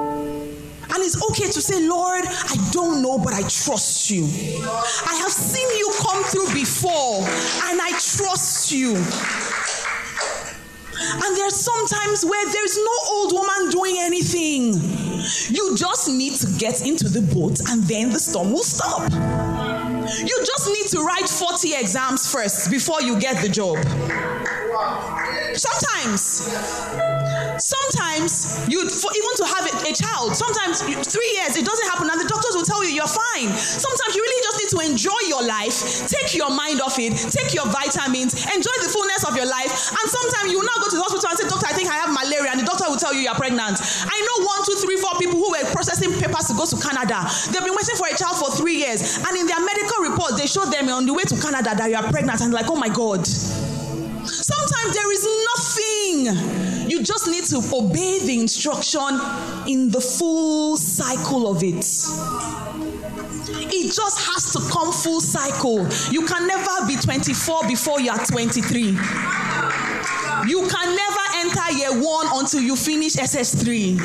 And 0.93 1.01
it's 1.03 1.21
okay 1.31 1.45
to 1.45 1.61
say, 1.61 1.87
Lord, 1.87 2.25
I 2.25 2.69
don't 2.71 3.01
know, 3.01 3.17
but 3.17 3.33
I 3.33 3.41
trust 3.41 4.11
you. 4.11 4.25
I 4.25 5.15
have 5.23 5.31
seen 5.31 5.67
you 5.77 5.89
come 6.01 6.23
through 6.23 6.53
before, 6.53 7.23
and 7.69 7.79
I 7.81 7.91
trust 7.91 8.71
you. 8.71 8.95
And 11.13 11.37
there's 11.37 11.55
sometimes 11.55 12.25
where 12.25 12.45
there's 12.51 12.77
no 12.77 12.97
old 13.09 13.33
woman 13.33 13.71
doing 13.71 13.95
anything. 13.99 14.73
You 15.49 15.75
just 15.77 16.09
need 16.09 16.33
to 16.35 16.47
get 16.59 16.85
into 16.85 17.07
the 17.07 17.21
boat, 17.33 17.59
and 17.69 17.83
then 17.83 18.09
the 18.09 18.19
storm 18.19 18.51
will 18.51 18.63
stop. 18.63 19.11
You 20.19 20.37
just 20.43 20.67
need 20.67 20.87
to 20.87 21.01
write 21.03 21.29
40 21.29 21.75
exams 21.75 22.31
first 22.31 22.69
before 22.69 23.01
you 23.01 23.19
get 23.19 23.41
the 23.41 23.49
job. 23.49 23.77
Sometimes, 25.55 26.21
sometimes 27.59 28.67
you 28.67 28.79
even 28.81 29.33
to 29.35 29.45
have 29.45 29.65
a, 29.67 29.93
child. 29.93 30.35
Sometimes 30.35 30.81
three 30.81 31.31
years 31.35 31.57
it 31.57 31.65
doesn't 31.65 31.87
happen, 31.89 32.09
and 32.09 32.19
the 32.19 32.27
doctors 32.27 32.55
will 32.55 32.63
tell 32.63 32.83
you 32.83 32.91
you're 32.91 33.07
fine. 33.07 33.49
Sometimes 33.49 34.15
you 34.15 34.21
really 34.21 34.43
just 34.43 34.60
to 34.71 34.79
enjoy 34.79 35.19
your 35.27 35.43
life, 35.43 36.07
take 36.07 36.33
your 36.35 36.49
mind 36.49 36.81
off 36.81 36.97
it, 36.97 37.13
take 37.31 37.53
your 37.53 37.67
vitamins, 37.67 38.33
enjoy 38.47 38.75
the 38.81 38.89
fullness 38.89 39.27
of 39.27 39.35
your 39.35 39.45
life. 39.45 39.71
And 39.91 40.05
sometimes 40.07 40.51
you 40.51 40.59
will 40.59 40.69
now 40.71 40.79
go 40.79 40.89
to 40.89 40.95
the 40.95 41.03
hospital 41.03 41.29
and 41.29 41.37
say, 41.37 41.47
"Doctor, 41.47 41.67
I 41.67 41.75
think 41.75 41.89
I 41.91 41.99
have 41.99 42.11
malaria," 42.11 42.51
and 42.51 42.59
the 42.59 42.65
doctor 42.65 42.87
will 42.87 42.99
tell 42.99 43.13
you 43.13 43.21
you're 43.21 43.35
pregnant. 43.35 43.77
I 43.77 44.17
know 44.23 44.45
one, 44.47 44.63
two, 44.65 44.75
three, 44.79 44.97
four 44.97 45.15
people 45.19 45.37
who 45.37 45.51
were 45.51 45.65
processing 45.75 46.11
papers 46.15 46.47
to 46.47 46.53
go 46.55 46.65
to 46.65 46.77
Canada. 46.79 47.27
They've 47.51 47.63
been 47.63 47.75
waiting 47.75 47.95
for 47.99 48.07
a 48.07 48.15
child 48.15 48.39
for 48.39 48.49
three 48.55 48.77
years, 48.79 49.19
and 49.19 49.33
in 49.37 49.45
their 49.45 49.59
medical 49.59 50.07
report, 50.07 50.37
they 50.37 50.47
showed 50.47 50.71
them 50.71 50.89
on 50.89 51.05
the 51.05 51.13
way 51.13 51.23
to 51.23 51.35
Canada 51.35 51.75
that 51.75 51.89
you 51.89 51.95
are 51.95 52.07
pregnant, 52.09 52.41
and 52.41 52.53
like, 52.53 52.69
oh 52.69 52.75
my 52.75 52.89
god. 52.89 53.27
Sometimes 54.23 54.93
there 54.93 55.11
is 55.11 55.27
nothing. 55.51 56.89
You 56.89 57.01
just 57.03 57.27
need 57.27 57.43
to 57.45 57.57
obey 57.73 58.19
the 58.19 58.39
instruction 58.39 59.19
in 59.67 59.89
the 59.89 59.99
full 59.99 60.77
cycle 60.77 61.47
of 61.49 61.63
it. 61.63 61.83
It 63.49 63.93
just 63.93 64.19
has 64.27 64.53
to 64.53 64.59
come 64.71 64.91
full 64.91 65.21
cycle. 65.21 65.87
You 66.11 66.25
can 66.25 66.47
never 66.47 66.85
be 66.87 66.95
24 66.95 67.67
before 67.67 67.99
you 67.99 68.11
are 68.11 68.23
23. 68.25 68.81
You 70.47 70.67
can 70.67 70.95
never 70.95 71.25
enter 71.35 71.71
year 71.77 71.91
one 71.93 72.27
until 72.33 72.61
you 72.61 72.75
finish 72.75 73.15
SS3. 73.15 73.97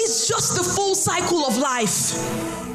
It's 0.00 0.28
just 0.28 0.56
the 0.56 0.62
full 0.62 0.94
cycle 0.94 1.44
of 1.46 1.56
life. 1.56 2.67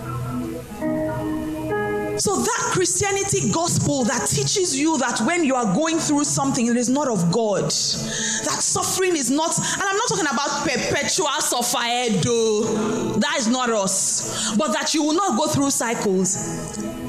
So 2.17 2.37
that 2.37 2.69
Christianity 2.73 3.49
gospel 3.51 4.03
that 4.05 4.27
teaches 4.27 4.79
you 4.79 4.97
that 4.99 5.19
when 5.21 5.43
you 5.43 5.55
are 5.55 5.73
going 5.73 5.97
through 5.97 6.23
something, 6.25 6.67
it 6.67 6.77
is 6.77 6.89
not 6.89 7.07
of 7.07 7.31
God. 7.31 7.65
That 7.65 8.59
suffering 8.59 9.15
is 9.15 9.31
not, 9.31 9.57
and 9.57 9.81
I'm 9.81 9.97
not 9.97 10.07
talking 10.07 10.27
about 10.27 10.67
perpetual 10.67 11.27
suffering, 11.39 12.21
though. 12.21 13.13
Eh, 13.15 13.19
that 13.19 13.35
is 13.37 13.47
not 13.47 13.69
us. 13.69 14.55
But 14.55 14.73
that 14.73 14.93
you 14.93 15.03
will 15.03 15.13
not 15.13 15.37
go 15.37 15.47
through 15.47 15.71
cycles. 15.71 16.35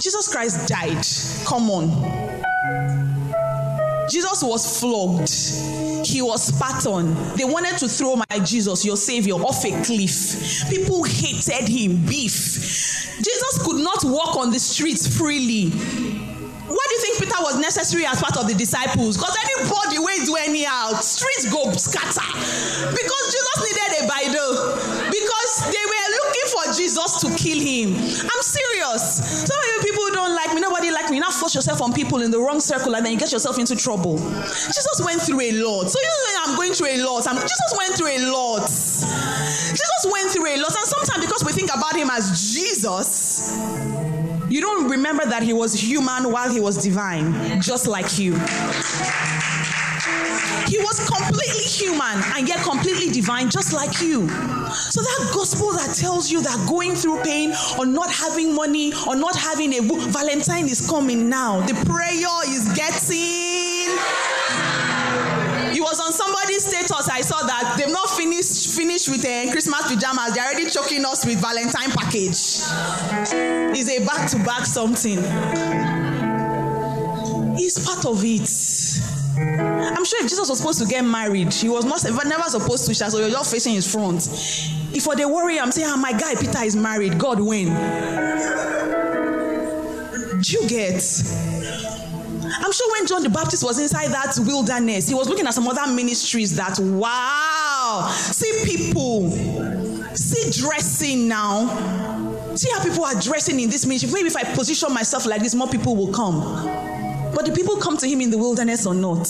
Jesus 0.03 0.33
Christ 0.33 0.69
died. 0.69 1.05
Come 1.47 1.71
on. 1.71 1.91
Jesus 4.09 4.43
was 4.43 4.81
flogged. 4.81 5.84
He 6.05 6.23
was 6.23 6.55
spat 6.55 6.87
on. 6.87 7.15
They 7.37 7.45
wanted 7.45 7.79
to 7.79 7.89
throw 7.89 8.17
my 8.17 8.39
Jesus, 8.45 8.85
your 8.85 8.97
Savior, 8.97 9.35
off 9.35 9.65
a 9.65 9.71
cliff. 9.83 10.69
People 10.69 11.03
hated 11.05 11.69
him, 11.69 12.05
beef. 12.07 13.15
Jesus 13.17 13.63
could 13.65 13.83
not 13.83 14.05
walk 14.05 14.37
on 14.37 14.51
the 14.51 14.59
streets 14.59 15.07
freely. 15.17 15.71
Why 15.71 16.85
do 16.89 16.95
you 16.95 17.01
think 17.01 17.19
Peter 17.21 17.41
was 17.41 17.59
necessary 17.59 18.07
as 18.07 18.21
part 18.21 18.37
of 18.37 18.49
the 18.49 18.55
disciples? 18.55 19.17
Because 19.17 19.37
anybody 19.45 19.99
way 19.99 20.25
do 20.25 20.35
anyhow, 20.37 20.93
streets 21.01 21.53
go 21.53 21.71
scatter. 21.73 22.25
Because 22.91 23.25
Jesus 23.31 23.57
needed 23.63 24.05
a 24.05 24.09
Bible. 24.09 24.84
Jesus 26.85 27.17
to 27.23 27.29
kill 27.35 27.57
him. 27.59 27.97
I'm 27.97 28.43
serious. 28.43 29.03
Some 29.49 29.59
of 29.59 29.65
you 29.65 29.81
people 29.81 30.05
don't 30.13 30.35
like 30.35 30.53
me, 30.53 30.61
nobody 30.61 30.91
like 30.91 31.09
me. 31.09 31.17
You 31.17 31.23
now 31.23 31.31
force 31.31 31.55
yourself 31.55 31.81
on 31.81 31.95
people 31.95 32.21
in 32.21 32.31
the 32.31 32.39
wrong 32.39 32.61
circle 32.61 32.95
and 32.95 33.07
then 33.07 33.13
you 33.15 33.19
get 33.19 33.33
yourself 33.33 33.59
into 33.59 33.75
trouble. 33.75 34.19
Jesus 34.19 35.01
went 35.03 35.23
through 35.23 35.41
a 35.41 35.53
lot. 35.53 35.89
So 35.89 35.99
you 35.99 36.07
know 36.07 36.45
I'm 36.47 36.57
going 36.57 36.75
through 36.75 36.89
a 36.89 36.99
lot. 36.99 37.27
I'm, 37.27 37.37
Jesus 37.37 37.73
went 37.79 37.95
through 37.95 38.09
a 38.09 38.21
lot. 38.31 38.69
Jesus 38.69 40.03
went 40.13 40.31
through 40.31 40.47
a 40.47 40.57
lot. 40.61 40.77
And 40.77 40.87
sometimes 40.87 41.25
because 41.25 41.43
we 41.43 41.53
think 41.53 41.75
about 41.75 41.97
him 41.97 42.11
as 42.11 42.53
Jesus, 42.53 43.57
you 44.51 44.61
don't 44.61 44.91
remember 44.91 45.25
that 45.25 45.43
he 45.43 45.55
was 45.55 45.73
human 45.73 46.31
while 46.31 46.51
he 46.51 46.61
was 46.61 46.77
divine, 46.77 47.63
just 47.63 47.87
like 47.87 48.19
you. 48.19 48.35
He 50.69 50.79
was 50.79 51.01
completely 51.09 51.65
human 51.65 52.21
and 52.37 52.47
yet 52.49 52.63
completely 52.63 53.11
divine, 53.11 53.49
just 53.49 53.73
like 53.73 54.01
you. 54.03 54.29
So, 54.29 55.01
that 55.01 55.31
gospel 55.33 55.73
that 55.73 55.95
tells 55.95 56.31
you 56.31 56.43
that 56.43 56.67
going 56.69 56.95
through 56.95 57.23
pain 57.23 57.55
or 57.79 57.87
not 57.87 58.11
having 58.11 58.55
money 58.55 58.93
or 59.09 59.17
not 59.17 59.35
having 59.37 59.73
a 59.75 59.81
book, 59.81 60.01
Valentine 60.11 60.69
is 60.69 60.89
coming 60.89 61.29
now. 61.29 61.61
The 61.61 61.75
prayer 61.87 62.43
is 62.49 62.69
getting. 62.75 63.95
He 65.73 65.81
was 65.81 65.99
on 66.01 66.13
somebody's 66.13 66.67
status. 66.67 67.09
I 67.09 67.21
saw 67.21 67.45
that 67.47 67.77
they've 67.79 67.93
not 67.93 68.09
finished 68.11 68.77
finished 68.77 69.09
with 69.09 69.25
uh, 69.25 69.51
Christmas 69.51 69.93
pajamas. 69.93 70.35
They're 70.35 70.45
already 70.45 70.69
choking 70.71 71.05
us 71.05 71.25
with 71.25 71.41
Valentine 71.41 71.91
package. 71.91 72.61
It's 73.77 73.89
a 73.91 74.05
back 74.05 74.29
to 74.31 74.39
back 74.45 74.67
something. 74.67 75.19
He's 77.57 77.79
part 77.85 78.05
of 78.05 78.23
it. 78.25 79.14
I'm 79.37 80.05
sure 80.05 80.23
if 80.23 80.29
Jesus 80.29 80.49
was 80.49 80.59
supposed 80.59 80.79
to 80.81 80.87
get 80.87 81.03
married, 81.03 81.53
he 81.53 81.69
was 81.69 81.85
not 81.85 82.05
never 82.27 82.43
supposed 82.45 82.87
to. 82.87 82.95
share. 82.95 83.11
So 83.11 83.19
you're 83.19 83.31
just 83.31 83.51
facing 83.51 83.75
his 83.75 83.91
front. 83.91 84.29
If 84.95 85.03
for 85.03 85.17
the 85.17 85.29
worry, 85.29 85.59
I'm 85.59 85.73
saying, 85.73 85.89
ah, 85.91 85.97
my 85.97 86.13
guy 86.13 86.35
Peter 86.35 86.63
is 86.63 86.77
married. 86.77 87.19
God 87.19 87.41
win. 87.41 87.69
Do 90.41 90.53
you 90.53 90.69
get? 90.69 91.03
I'm 92.57 92.73
sure 92.73 92.93
when 92.93 93.07
John 93.07 93.23
the 93.23 93.31
Baptist 93.31 93.65
was 93.65 93.79
inside 93.81 94.09
that 94.09 94.37
wilderness, 94.39 95.09
he 95.09 95.15
was 95.15 95.29
looking 95.29 95.47
at 95.47 95.55
some 95.55 95.67
other 95.67 95.93
ministries 95.93 96.55
that, 96.57 96.79
wow, 96.79 98.09
see 98.13 98.65
people, 98.65 99.31
see 100.15 100.51
dressing 100.63 101.27
now. 101.29 101.67
See 102.55 102.71
how 102.71 102.85
people 102.85 103.05
are 103.05 103.21
dressing 103.21 103.59
in 103.59 103.69
this 103.69 103.85
ministry. 103.85 104.13
Maybe 104.13 104.29
if 104.29 104.37
I 104.37 104.45
position 104.55 104.95
myself 104.95 105.27
like 105.27 105.43
this, 105.43 105.55
more 105.57 105.69
people 105.69 105.97
will 105.97 106.13
come. 106.13 107.04
But 107.35 107.47
the 107.47 107.53
people 107.55 107.77
come 107.77 107.97
to 107.99 108.09
him 108.09 108.21
in 108.21 108.31
the 108.31 108.39
wilderness 108.39 108.87
or 108.87 108.95
not? 108.95 109.29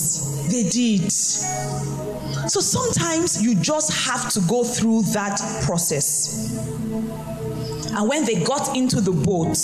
They 0.50 0.68
did. 0.68 1.10
So 1.10 2.60
sometimes 2.60 3.42
you 3.42 3.54
just 3.54 4.06
have 4.06 4.30
to 4.32 4.40
go 4.48 4.64
through 4.64 5.02
that 5.14 5.40
process. 5.64 6.54
And 7.96 8.08
when 8.08 8.24
they 8.24 8.42
got 8.44 8.76
into 8.76 9.00
the 9.00 9.12
boat, 9.12 9.56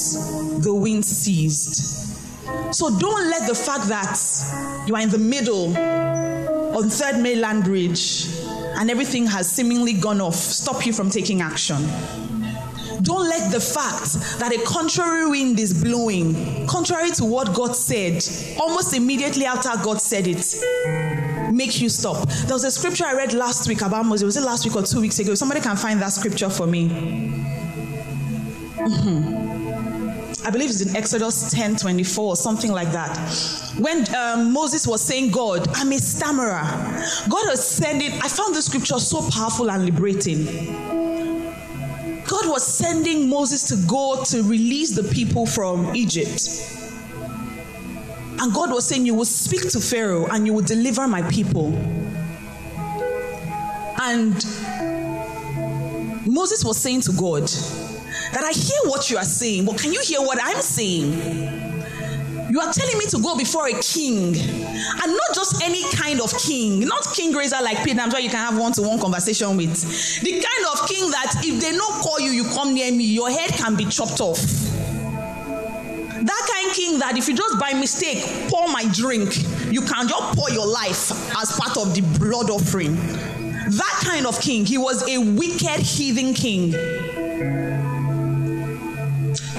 the 0.62 0.72
wind 0.72 1.04
ceased. 1.04 2.00
So 2.72 2.96
don't 2.98 3.30
let 3.30 3.48
the 3.48 3.54
fact 3.54 3.88
that 3.88 4.86
you 4.86 4.94
are 4.94 5.00
in 5.00 5.10
the 5.10 5.18
middle 5.18 5.76
on 6.76 6.88
Third 6.88 7.20
Mainland 7.20 7.64
Bridge 7.64 8.28
and 8.78 8.90
everything 8.90 9.26
has 9.26 9.50
seemingly 9.50 9.92
gone 9.92 10.20
off 10.20 10.34
stop 10.34 10.86
you 10.86 10.92
from 10.92 11.10
taking 11.10 11.42
action. 11.42 11.76
Don't 13.02 13.28
let 13.28 13.52
the 13.52 13.60
fact 13.60 14.14
that 14.38 14.52
a 14.52 14.62
contrary 14.64 15.28
wind 15.28 15.58
is 15.58 15.82
blowing, 15.82 16.66
contrary 16.66 17.10
to 17.12 17.24
what 17.24 17.54
God 17.54 17.74
said, 17.74 18.22
almost 18.60 18.94
immediately 18.94 19.46
after 19.46 19.70
God 19.82 20.00
said 20.00 20.26
it, 20.26 21.52
make 21.52 21.80
you 21.80 21.88
stop. 21.88 22.28
There 22.28 22.54
was 22.54 22.64
a 22.64 22.70
scripture 22.70 23.04
I 23.06 23.14
read 23.14 23.32
last 23.32 23.68
week 23.68 23.82
about 23.82 24.04
Moses. 24.04 24.24
Was 24.24 24.36
it 24.36 24.42
last 24.42 24.64
week 24.64 24.76
or 24.76 24.82
two 24.82 25.00
weeks 25.00 25.18
ago? 25.18 25.34
Somebody 25.34 25.60
can 25.60 25.76
find 25.76 26.00
that 26.00 26.08
scripture 26.08 26.50
for 26.50 26.66
me. 26.66 26.88
Mm-hmm. 28.76 29.40
I 30.46 30.50
believe 30.50 30.70
it's 30.70 30.80
in 30.80 30.96
Exodus 30.96 31.50
10 31.52 31.76
24 31.76 32.24
or 32.24 32.36
something 32.36 32.72
like 32.72 32.90
that. 32.92 33.14
When 33.78 34.14
um, 34.14 34.52
Moses 34.52 34.86
was 34.86 35.02
saying, 35.02 35.30
God, 35.30 35.68
I'm 35.74 35.92
a 35.92 35.98
stammerer. 35.98 36.62
God 37.28 37.46
was 37.48 37.66
sending, 37.66 38.12
I 38.12 38.28
found 38.28 38.54
the 38.54 38.62
scripture 38.62 38.98
so 38.98 39.28
powerful 39.30 39.70
and 39.70 39.84
liberating. 39.84 40.46
God 42.30 42.48
was 42.48 42.64
sending 42.64 43.28
Moses 43.28 43.64
to 43.64 43.76
go 43.88 44.22
to 44.26 44.42
release 44.44 44.94
the 44.94 45.02
people 45.02 45.46
from 45.46 45.96
Egypt. 45.96 46.48
And 48.38 48.54
God 48.54 48.70
was 48.70 48.86
saying, 48.86 49.04
You 49.04 49.14
will 49.14 49.24
speak 49.24 49.68
to 49.70 49.80
Pharaoh 49.80 50.26
and 50.26 50.46
you 50.46 50.54
will 50.54 50.62
deliver 50.62 51.08
my 51.08 51.22
people. 51.22 51.74
And 54.00 54.34
Moses 56.24 56.64
was 56.64 56.78
saying 56.78 57.00
to 57.02 57.12
God, 57.12 57.50
that 58.32 58.44
I 58.44 58.52
hear 58.52 58.88
what 58.88 59.10
you 59.10 59.16
are 59.16 59.24
saying, 59.24 59.64
but 59.64 59.78
can 59.78 59.92
you 59.92 60.00
hear 60.04 60.20
what 60.20 60.38
I'm 60.40 60.62
saying? 60.62 61.82
You 62.50 62.58
are 62.58 62.72
telling 62.72 62.98
me 62.98 63.06
to 63.06 63.22
go 63.22 63.38
before 63.38 63.68
a 63.68 63.80
king, 63.80 64.34
and 64.34 65.12
not 65.12 65.34
just 65.34 65.62
any 65.62 65.84
kind 65.92 66.20
of 66.20 66.36
king, 66.36 66.80
not 66.80 67.06
king 67.14 67.32
raiser 67.32 67.58
like 67.62 67.84
Peter, 67.84 68.02
where 68.08 68.20
you 68.20 68.28
can 68.28 68.38
have 68.38 68.58
one 68.58 68.72
to 68.72 68.82
one 68.82 68.98
conversation 68.98 69.56
with. 69.56 70.20
The 70.22 70.32
kind 70.32 70.66
of 70.72 70.88
king 70.88 71.08
that 71.12 71.32
if 71.44 71.60
they 71.60 71.70
don't 71.70 72.02
call 72.02 72.18
you, 72.18 72.32
you 72.32 72.44
come 72.44 72.74
near 72.74 72.90
me, 72.90 73.04
your 73.04 73.30
head 73.30 73.50
can 73.50 73.76
be 73.76 73.84
chopped 73.84 74.20
off. 74.20 74.40
That 74.40 76.48
kind 76.52 76.70
of 76.70 76.76
king 76.76 76.98
that 76.98 77.16
if 77.16 77.28
you 77.28 77.36
just 77.36 77.60
by 77.60 77.72
mistake 77.72 78.24
pour 78.48 78.66
my 78.66 78.84
drink, 78.92 79.36
you 79.72 79.82
can 79.82 80.08
just 80.08 80.36
pour 80.36 80.50
your 80.50 80.66
life 80.66 81.12
as 81.40 81.52
part 81.52 81.76
of 81.76 81.94
the 81.94 82.00
blood 82.18 82.50
offering. 82.50 82.96
That 82.96 84.02
kind 84.04 84.26
of 84.26 84.40
king. 84.40 84.66
He 84.66 84.76
was 84.76 85.08
a 85.08 85.18
wicked 85.18 85.80
heathen 85.80 86.34
king. 86.34 86.74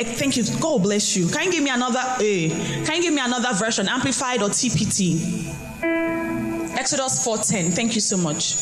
Thank 0.08 0.38
you. 0.38 0.44
God 0.60 0.84
bless 0.84 1.16
you. 1.16 1.28
Can 1.28 1.46
you 1.46 1.52
give 1.52 1.64
me 1.64 1.70
another? 1.70 2.02
A? 2.20 2.50
can 2.86 2.96
you 2.98 3.02
give 3.02 3.14
me 3.14 3.22
another 3.22 3.54
version, 3.54 3.88
amplified 3.88 4.42
or 4.42 4.50
TPT? 4.50 5.48
Exodus 6.78 7.24
4:10. 7.26 7.72
Thank 7.72 7.96
you 7.96 8.02
so 8.02 8.18
much. 8.18 8.56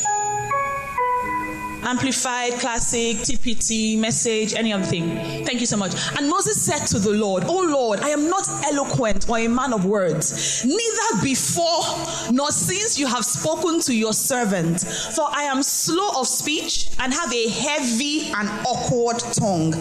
Amplified, 1.82 2.54
classic, 2.54 3.18
TPT, 3.18 3.98
message, 3.98 4.54
any 4.54 4.74
other 4.74 4.84
thing. 4.84 5.46
Thank 5.46 5.60
you 5.62 5.66
so 5.66 5.78
much. 5.78 5.94
And 6.18 6.30
Moses 6.30 6.62
said 6.62 6.86
to 6.88 7.00
the 7.00 7.12
Lord, 7.12 7.44
Oh 7.48 7.62
Lord, 7.62 8.00
I 8.02 8.10
am 8.10 8.30
not 8.30 8.48
eloquent 8.66 9.30
or 9.30 9.40
a 9.40 9.48
man 9.48 9.74
of 9.74 9.86
words, 9.86 10.66
neither 10.66 11.24
before 11.24 11.84
nor 12.32 12.52
since 12.52 13.00
you 13.00 13.08
have 13.08 13.24
spoken 13.24 13.80
to 13.82 13.96
your 13.96 14.14
servant. 14.14 14.82
For 14.82 15.26
I 15.32 15.44
am 15.44 15.64
slow 15.64 16.20
of 16.20 16.28
speech 16.28 16.90
and 17.00 17.14
have 17.14 17.34
a 17.34 17.50
heavy 17.50 18.32
and 18.32 18.50
awkward 18.68 19.20
tongue. 19.34 19.74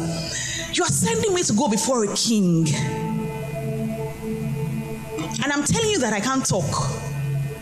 You 0.73 0.85
are 0.85 0.93
sending 0.93 1.35
me 1.35 1.43
to 1.43 1.53
go 1.53 1.69
before 1.69 2.05
a 2.05 2.15
king. 2.15 2.69
And 5.43 5.53
I'm 5.53 5.65
telling 5.65 5.91
you 5.91 5.99
that 5.99 6.13
I 6.13 6.21
can't 6.21 6.45
talk. 6.45 6.65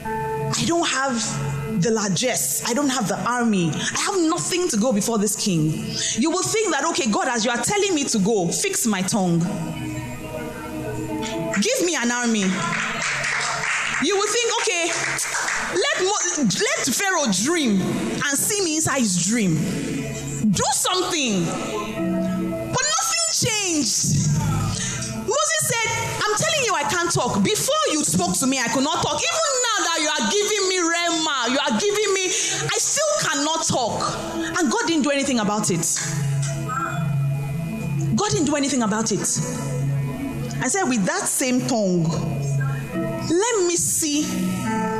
I 0.04 0.64
don't 0.66 0.88
have 0.88 1.55
the 1.80 1.90
largesse. 1.90 2.62
I 2.66 2.74
don't 2.74 2.88
have 2.88 3.08
the 3.08 3.18
army. 3.28 3.70
I 3.72 4.00
have 4.00 4.20
nothing 4.28 4.68
to 4.68 4.76
go 4.76 4.92
before 4.92 5.18
this 5.18 5.36
king. 5.36 5.72
You 6.20 6.30
will 6.30 6.42
think 6.42 6.72
that, 6.72 6.84
okay, 6.90 7.10
God, 7.10 7.28
as 7.28 7.44
you 7.44 7.50
are 7.50 7.62
telling 7.62 7.94
me 7.94 8.04
to 8.04 8.18
go, 8.18 8.48
fix 8.48 8.86
my 8.86 9.02
tongue. 9.02 9.40
Give 11.60 11.84
me 11.84 11.96
an 11.96 12.10
army. 12.10 12.44
You 14.02 14.14
will 14.16 14.28
think, 14.28 14.52
okay, 14.60 14.90
let, 15.74 16.02
let 16.38 16.86
Pharaoh 16.94 17.32
dream 17.32 17.80
and 17.80 18.38
see 18.38 18.62
me 18.62 18.76
inside 18.76 18.98
his 18.98 19.26
dream. 19.26 19.54
Do 20.50 20.64
something 20.72 21.44
But 21.44 22.84
nothing 22.98 23.26
changed. 23.32 24.25
I'm 26.26 26.36
telling 26.36 26.64
you, 26.64 26.74
I 26.74 26.82
can't 26.90 27.10
talk. 27.12 27.42
Before 27.42 27.84
you 27.92 28.02
spoke 28.02 28.34
to 28.38 28.46
me, 28.46 28.58
I 28.58 28.66
could 28.68 28.82
not 28.82 29.00
talk. 29.02 29.14
Even 29.14 29.52
now 29.62 29.78
that 29.86 29.98
you 30.02 30.08
are 30.10 30.26
giving 30.34 30.68
me 30.68 30.78
Rhema, 30.82 31.50
you 31.52 31.58
are 31.62 31.78
giving 31.78 32.14
me, 32.14 32.26
I 32.26 32.78
still 32.78 33.12
cannot 33.22 33.64
talk. 33.64 34.58
And 34.58 34.70
God 34.70 34.86
didn't 34.86 35.02
do 35.04 35.10
anything 35.10 35.38
about 35.38 35.70
it. 35.70 35.86
God 38.16 38.30
didn't 38.30 38.46
do 38.46 38.56
anything 38.56 38.82
about 38.82 39.12
it. 39.12 39.20
I 40.60 40.68
said, 40.68 40.84
with 40.84 41.04
that 41.04 41.28
same 41.28 41.60
tongue, 41.68 42.04
let 43.28 43.66
me 43.66 43.76
see 43.76 44.22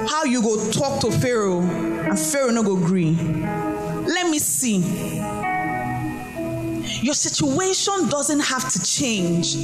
how 0.09 0.25
you 0.25 0.43
go 0.43 0.71
talk 0.71 1.01
to 1.01 1.11
Pharaoh 1.11 1.61
and 1.61 2.19
Pharaoh 2.19 2.51
no 2.51 2.63
go 2.63 2.77
agree. 2.77 3.15
Let 3.15 4.31
me 4.31 4.39
see. 4.39 4.83
Your 7.03 7.15
situation 7.15 8.09
doesn't 8.09 8.41
have 8.41 8.69
to 8.71 8.83
change 8.83 9.57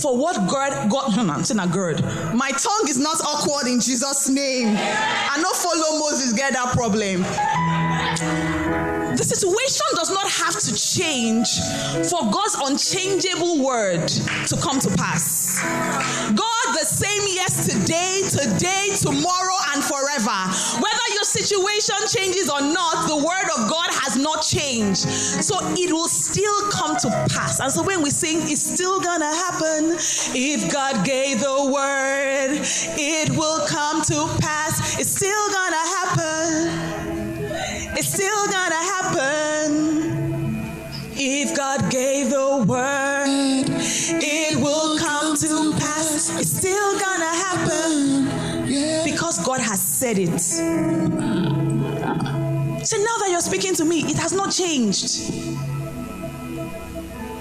for 0.00 0.16
what 0.16 0.36
God, 0.48 0.90
God, 0.90 1.16
no, 1.16 1.32
I'm 1.32 1.44
saying 1.44 1.60
a 1.60 1.66
God. 1.66 2.02
My 2.34 2.50
tongue 2.50 2.88
is 2.88 2.98
not 2.98 3.20
awkward 3.24 3.66
in 3.66 3.80
Jesus' 3.80 4.28
name. 4.28 4.76
I 4.76 5.40
not 5.40 5.56
follow 5.56 5.98
Moses 5.98 6.32
get 6.32 6.52
that 6.54 6.72
problem. 6.72 7.22
The 9.16 9.22
situation 9.22 9.86
does 9.94 10.10
not 10.10 10.28
have 10.28 10.58
to 10.58 10.74
change 10.74 11.46
for 12.10 12.28
God's 12.34 12.58
unchangeable 12.58 13.62
word 13.62 14.08
to 14.08 14.56
come 14.60 14.80
to 14.80 14.90
pass. 14.98 15.62
God, 16.34 16.66
the 16.74 16.84
same 16.84 17.22
yesterday, 17.30 18.26
today, 18.26 18.90
tomorrow, 18.98 19.58
and 19.72 19.84
forever. 19.84 20.38
Whether 20.82 21.06
situation 21.34 21.96
changes 22.06 22.48
or 22.48 22.60
not, 22.60 23.08
the 23.08 23.16
word 23.16 23.48
of 23.56 23.68
God 23.68 23.90
has 23.90 24.16
not 24.16 24.42
changed. 24.42 25.00
So 25.42 25.58
it 25.74 25.92
will 25.92 26.06
still 26.06 26.70
come 26.70 26.96
to 26.98 27.08
pass. 27.28 27.58
And 27.58 27.72
so 27.72 27.82
when 27.82 28.02
we 28.02 28.10
sing, 28.10 28.38
it's 28.42 28.62
still 28.62 29.00
gonna 29.00 29.34
happen. 29.34 29.96
If 30.32 30.72
God 30.72 31.04
gave 31.04 31.40
the 31.40 31.70
word, 31.72 32.60
it 32.96 33.30
will 33.30 33.66
come 33.66 34.02
to 34.02 34.28
pass. 34.40 35.00
It's 35.00 35.10
still 35.10 35.46
gonna 35.50 35.84
happen. 35.98 36.54
It's 37.98 38.14
still 38.14 38.46
gonna 38.46 38.82
happen. 38.94 40.30
If 41.16 41.56
God 41.56 41.90
gave 41.90 42.30
the 42.30 42.64
word, 42.64 43.64
it 44.22 44.56
will 44.56 44.98
come 44.98 45.36
to 45.36 45.72
pass. 45.80 46.30
It's 46.38 46.56
still 46.56 46.98
gonna 47.00 47.34
happen 47.44 48.23
God 49.54 49.62
has 49.62 49.80
said 49.80 50.18
it. 50.18 50.40
So 50.40 50.66
now 52.96 53.16
that 53.18 53.28
you're 53.30 53.40
speaking 53.40 53.72
to 53.76 53.84
me, 53.84 54.00
it 54.00 54.16
has 54.18 54.32
not 54.32 54.50
changed. 54.50 55.32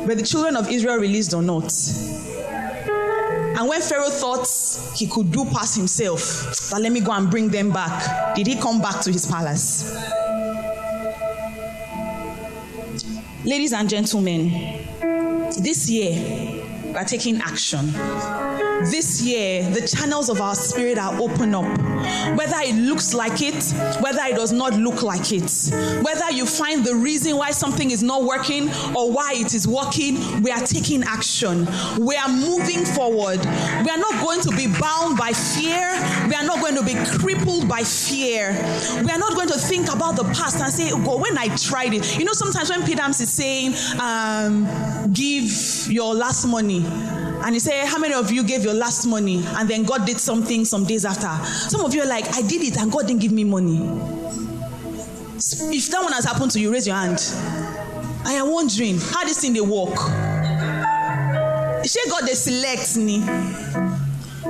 Were 0.05 0.13
the 0.13 0.21
children 0.23 0.55
of 0.55 0.69
Israel 0.69 0.97
released 0.97 1.33
or 1.33 1.41
not? 1.41 1.73
And 3.57 3.67
when 3.67 3.81
Pharaoh 3.81 4.11
thought 4.11 4.47
he 4.95 5.07
could 5.07 5.31
do 5.31 5.43
past 5.45 5.75
himself, 5.75 6.69
that 6.69 6.81
let 6.81 6.91
me 6.91 6.99
go 6.99 7.13
and 7.13 7.31
bring 7.31 7.49
them 7.49 7.71
back, 7.71 8.35
did 8.35 8.45
he 8.45 8.57
come 8.57 8.79
back 8.79 9.01
to 9.05 9.11
his 9.11 9.25
palace? 9.25 9.95
Ladies 13.43 13.73
and 13.73 13.89
gentlemen, 13.89 14.51
this 15.63 15.89
year 15.89 16.13
we 16.85 16.95
are 16.95 17.05
taking 17.05 17.41
action. 17.41 17.91
This 18.91 19.21
year, 19.21 19.69
the 19.69 19.87
channels 19.87 20.29
of 20.29 20.41
our 20.41 20.55
spirit 20.55 20.97
are 20.97 21.17
open 21.19 21.55
up. 21.55 21.65
Whether 22.35 22.57
it 22.59 22.75
looks 22.75 23.13
like 23.13 23.41
it, 23.41 23.63
whether 24.01 24.21
it 24.23 24.35
does 24.35 24.51
not 24.51 24.73
look 24.73 25.03
like 25.03 25.31
it, 25.31 25.51
whether 26.03 26.29
you 26.31 26.45
find 26.45 26.83
the 26.83 26.93
reason 26.93 27.37
why 27.37 27.51
something 27.51 27.91
is 27.91 28.03
not 28.03 28.23
working 28.23 28.69
or 28.93 29.09
why 29.11 29.33
it 29.35 29.53
is 29.53 29.67
working, 29.67 30.41
we 30.41 30.51
are 30.51 30.59
taking 30.59 31.03
action. 31.03 31.65
We 31.97 32.17
are 32.17 32.27
moving 32.27 32.83
forward. 32.83 33.39
We 33.39 33.89
are 33.89 33.97
not 33.97 34.21
going 34.21 34.41
to 34.41 34.51
be 34.51 34.67
bound 34.67 35.17
by 35.17 35.31
fear. 35.31 35.89
We 36.27 36.35
are 36.35 36.43
not 36.43 36.59
going 36.59 36.75
to 36.75 36.83
be 36.83 36.95
crippled 37.17 37.69
by 37.69 37.83
fear. 37.83 38.51
We 39.03 39.11
are 39.11 39.19
not 39.19 39.35
going 39.35 39.47
to 39.47 39.57
think 39.57 39.93
about 39.93 40.17
the 40.17 40.23
past 40.35 40.59
and 40.59 40.71
say, 40.71 40.89
oh, 40.91 41.17
when 41.17 41.37
I 41.37 41.55
tried 41.55 41.93
it. 41.93 42.19
You 42.19 42.25
know, 42.25 42.33
sometimes 42.33 42.69
when 42.69 42.83
Peter 42.83 43.03
is 43.07 43.31
saying, 43.31 43.75
um, 43.99 44.67
give 45.13 45.89
your 45.89 46.13
last 46.13 46.45
money, 46.45 46.85
and 47.43 47.53
he 47.53 47.59
said, 47.59 47.85
How 47.85 47.99
many 47.99 48.13
of 48.13 48.31
you 48.31 48.43
gave 48.43 48.63
your 48.63 48.72
last 48.73 49.05
money 49.05 49.43
and 49.45 49.69
then 49.69 49.83
God 49.83 50.05
did 50.05 50.19
something 50.19 50.65
some 50.65 50.85
days 50.85 51.05
after? 51.05 51.29
Some 51.45 51.81
of 51.81 51.93
you 51.93 52.01
are 52.01 52.07
like, 52.07 52.25
I 52.35 52.41
did 52.41 52.61
it 52.61 52.77
and 52.77 52.91
God 52.91 53.07
didn't 53.07 53.21
give 53.21 53.31
me 53.31 53.43
money. 53.43 53.79
If 55.35 55.89
that 55.91 56.01
one 56.01 56.13
has 56.13 56.25
happened 56.25 56.51
to 56.51 56.59
you, 56.59 56.71
raise 56.71 56.87
your 56.87 56.95
hand. 56.95 57.19
I 58.25 58.33
am 58.33 58.51
wondering 58.51 58.97
how 58.97 59.25
this 59.25 59.41
thing 59.41 59.53
they 59.53 59.61
work. 59.61 59.95
She 61.85 61.99
God 62.09 62.25
they 62.25 62.33
select 62.33 62.95
me. 62.97 63.19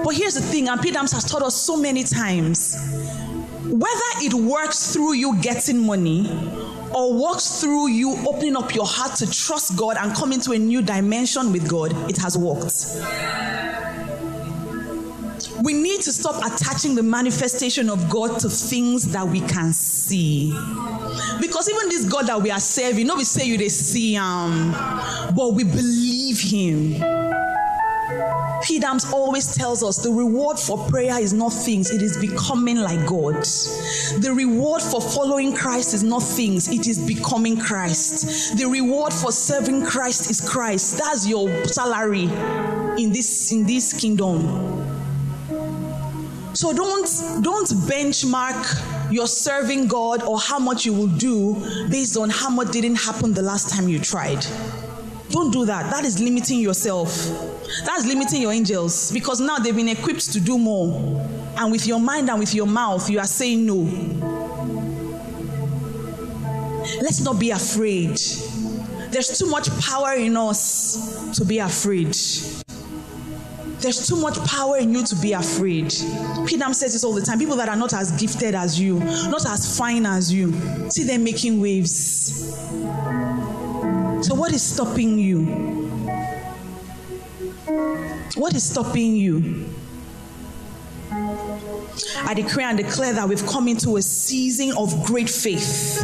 But 0.04 0.16
here's 0.16 0.36
the 0.36 0.42
thing, 0.42 0.68
and 0.68 0.82
Peter 0.82 1.00
has 1.00 1.24
taught 1.24 1.42
us 1.42 1.56
so 1.56 1.78
many 1.78 2.04
times 2.04 2.76
whether 3.66 4.10
it 4.22 4.34
works 4.34 4.94
through 4.94 5.14
you 5.14 5.40
getting 5.42 5.86
money 5.86 6.30
or 6.94 7.14
works 7.14 7.62
through 7.62 7.88
you 7.88 8.16
opening 8.28 8.56
up 8.56 8.76
your 8.76 8.86
heart 8.86 9.16
to 9.18 9.32
trust 9.32 9.76
God 9.78 9.98
and 9.98 10.14
come 10.14 10.32
into 10.32 10.52
a 10.52 10.60
new 10.60 10.82
dimension 10.82 11.52
with 11.52 11.68
God, 11.68 11.92
it 12.10 12.18
has 12.18 12.38
worked. 12.38 12.86
We 15.62 15.74
need 15.74 16.02
to 16.02 16.12
stop 16.12 16.44
attaching 16.44 16.96
the 16.96 17.04
manifestation 17.04 17.90
of 17.90 18.10
God 18.10 18.40
to 18.40 18.50
things 18.50 19.12
that 19.12 19.28
we 19.28 19.42
can 19.42 19.74
see. 19.74 20.52
Because 21.40 21.70
even 21.70 21.90
this 21.90 22.06
God 22.06 22.28
that 22.28 22.42
we 22.42 22.52
are 22.52 22.60
serving, 22.60 23.08
we 23.16 23.24
say 23.24 23.46
you 23.46 23.58
they 23.58 23.70
see 23.70 24.16
him, 24.16 24.24
um, 24.24 25.36
but 25.36 25.54
we 25.54 25.64
believe 25.64 26.40
him. 26.40 27.02
Pedams 28.64 29.12
always 29.12 29.54
tells 29.56 29.84
us 29.84 29.98
the 29.98 30.10
reward 30.10 30.58
for 30.58 30.78
prayer 30.90 31.20
is 31.20 31.34
not 31.34 31.52
things, 31.52 31.92
it 31.92 32.02
is 32.02 32.18
becoming 32.18 32.78
like 32.78 33.06
God. 33.06 33.36
The 33.44 34.34
reward 34.34 34.82
for 34.82 35.02
following 35.02 35.54
Christ 35.54 35.94
is 35.94 36.02
not 36.02 36.24
things, 36.24 36.70
it 36.70 36.88
is 36.88 36.98
becoming 36.98 37.58
Christ. 37.58 38.58
The 38.58 38.66
reward 38.66 39.12
for 39.12 39.34
serving 39.34 39.86
Christ 39.86 40.30
is 40.32 40.40
Christ. 40.40 40.98
That's 40.98 41.28
your 41.28 41.66
salary 41.66 42.24
in 42.98 43.12
this 43.12 43.52
in 43.52 43.66
this 43.66 43.92
kingdom. 43.92 44.93
So 46.54 46.72
don't 46.72 47.44
don't 47.44 47.68
benchmark 47.88 49.12
your 49.12 49.28
serving 49.28 49.88
God 49.88 50.22
or 50.24 50.40
how 50.40 50.60
much 50.60 50.86
you 50.86 50.94
will 50.94 51.08
do 51.08 51.56
based 51.90 52.16
on 52.16 52.30
how 52.30 52.50
much 52.50 52.72
didn't 52.72 52.96
happen 52.96 53.34
the 53.34 53.42
last 53.42 53.70
time 53.74 53.88
you 53.88 54.00
tried. 54.00 54.46
Don't 55.30 55.52
do 55.52 55.66
that. 55.66 55.90
That 55.90 56.06
is 56.06 56.20
limiting 56.22 56.60
yourself. 56.60 57.10
That's 57.86 58.06
limiting 58.06 58.44
your 58.44 58.52
angels 58.54 59.12
because 59.12 59.42
now 59.42 59.58
they've 59.58 59.76
been 59.76 59.90
equipped 59.90 60.32
to 60.34 60.40
do 60.40 60.60
more. 60.60 61.20
And 61.58 61.72
with 61.72 61.88
your 61.88 62.00
mind 62.00 62.30
and 62.30 62.40
with 62.40 62.54
your 62.54 62.68
mouth, 62.68 63.10
you 63.10 63.18
are 63.18 63.26
saying 63.26 63.66
no. 63.66 63.82
Let's 67.02 67.22
not 67.22 67.40
be 67.40 67.50
afraid. 67.50 68.20
There's 69.10 69.40
too 69.40 69.50
much 69.50 69.70
power 69.80 70.14
in 70.14 70.38
us 70.38 71.32
to 71.38 71.46
be 71.46 71.58
afraid. 71.58 72.16
There's 73.84 74.08
too 74.08 74.16
much 74.16 74.40
power 74.46 74.78
in 74.78 74.94
you 74.94 75.04
to 75.04 75.16
be 75.18 75.34
afraid. 75.34 75.88
Pidam 75.88 76.74
says 76.74 76.94
this 76.94 77.04
all 77.04 77.12
the 77.12 77.22
time. 77.22 77.38
People 77.38 77.58
that 77.58 77.68
are 77.68 77.76
not 77.76 77.94
as 77.94 78.14
gifted 78.14 78.56
as 78.56 78.80
you, 78.80 78.98
not 78.98 79.46
as 79.46 79.78
fine 79.78 80.06
as 80.06 80.32
you, 80.32 80.54
see 80.90 81.04
them 81.04 81.26
making 81.26 81.60
waves. 81.60 82.56
So, 84.26 84.36
what 84.36 84.54
is 84.54 84.64
stopping 84.64 85.20
you? 85.20 85.44
What 88.36 88.56
is 88.56 88.64
stopping 88.64 89.18
you? 89.18 89.66
I 92.20 92.34
decree 92.34 92.64
and 92.64 92.78
declare 92.78 93.12
that 93.12 93.28
we've 93.28 93.46
come 93.46 93.68
into 93.68 93.98
a 93.98 94.02
season 94.02 94.72
of 94.78 95.04
great 95.04 95.30
faith. 95.30 96.02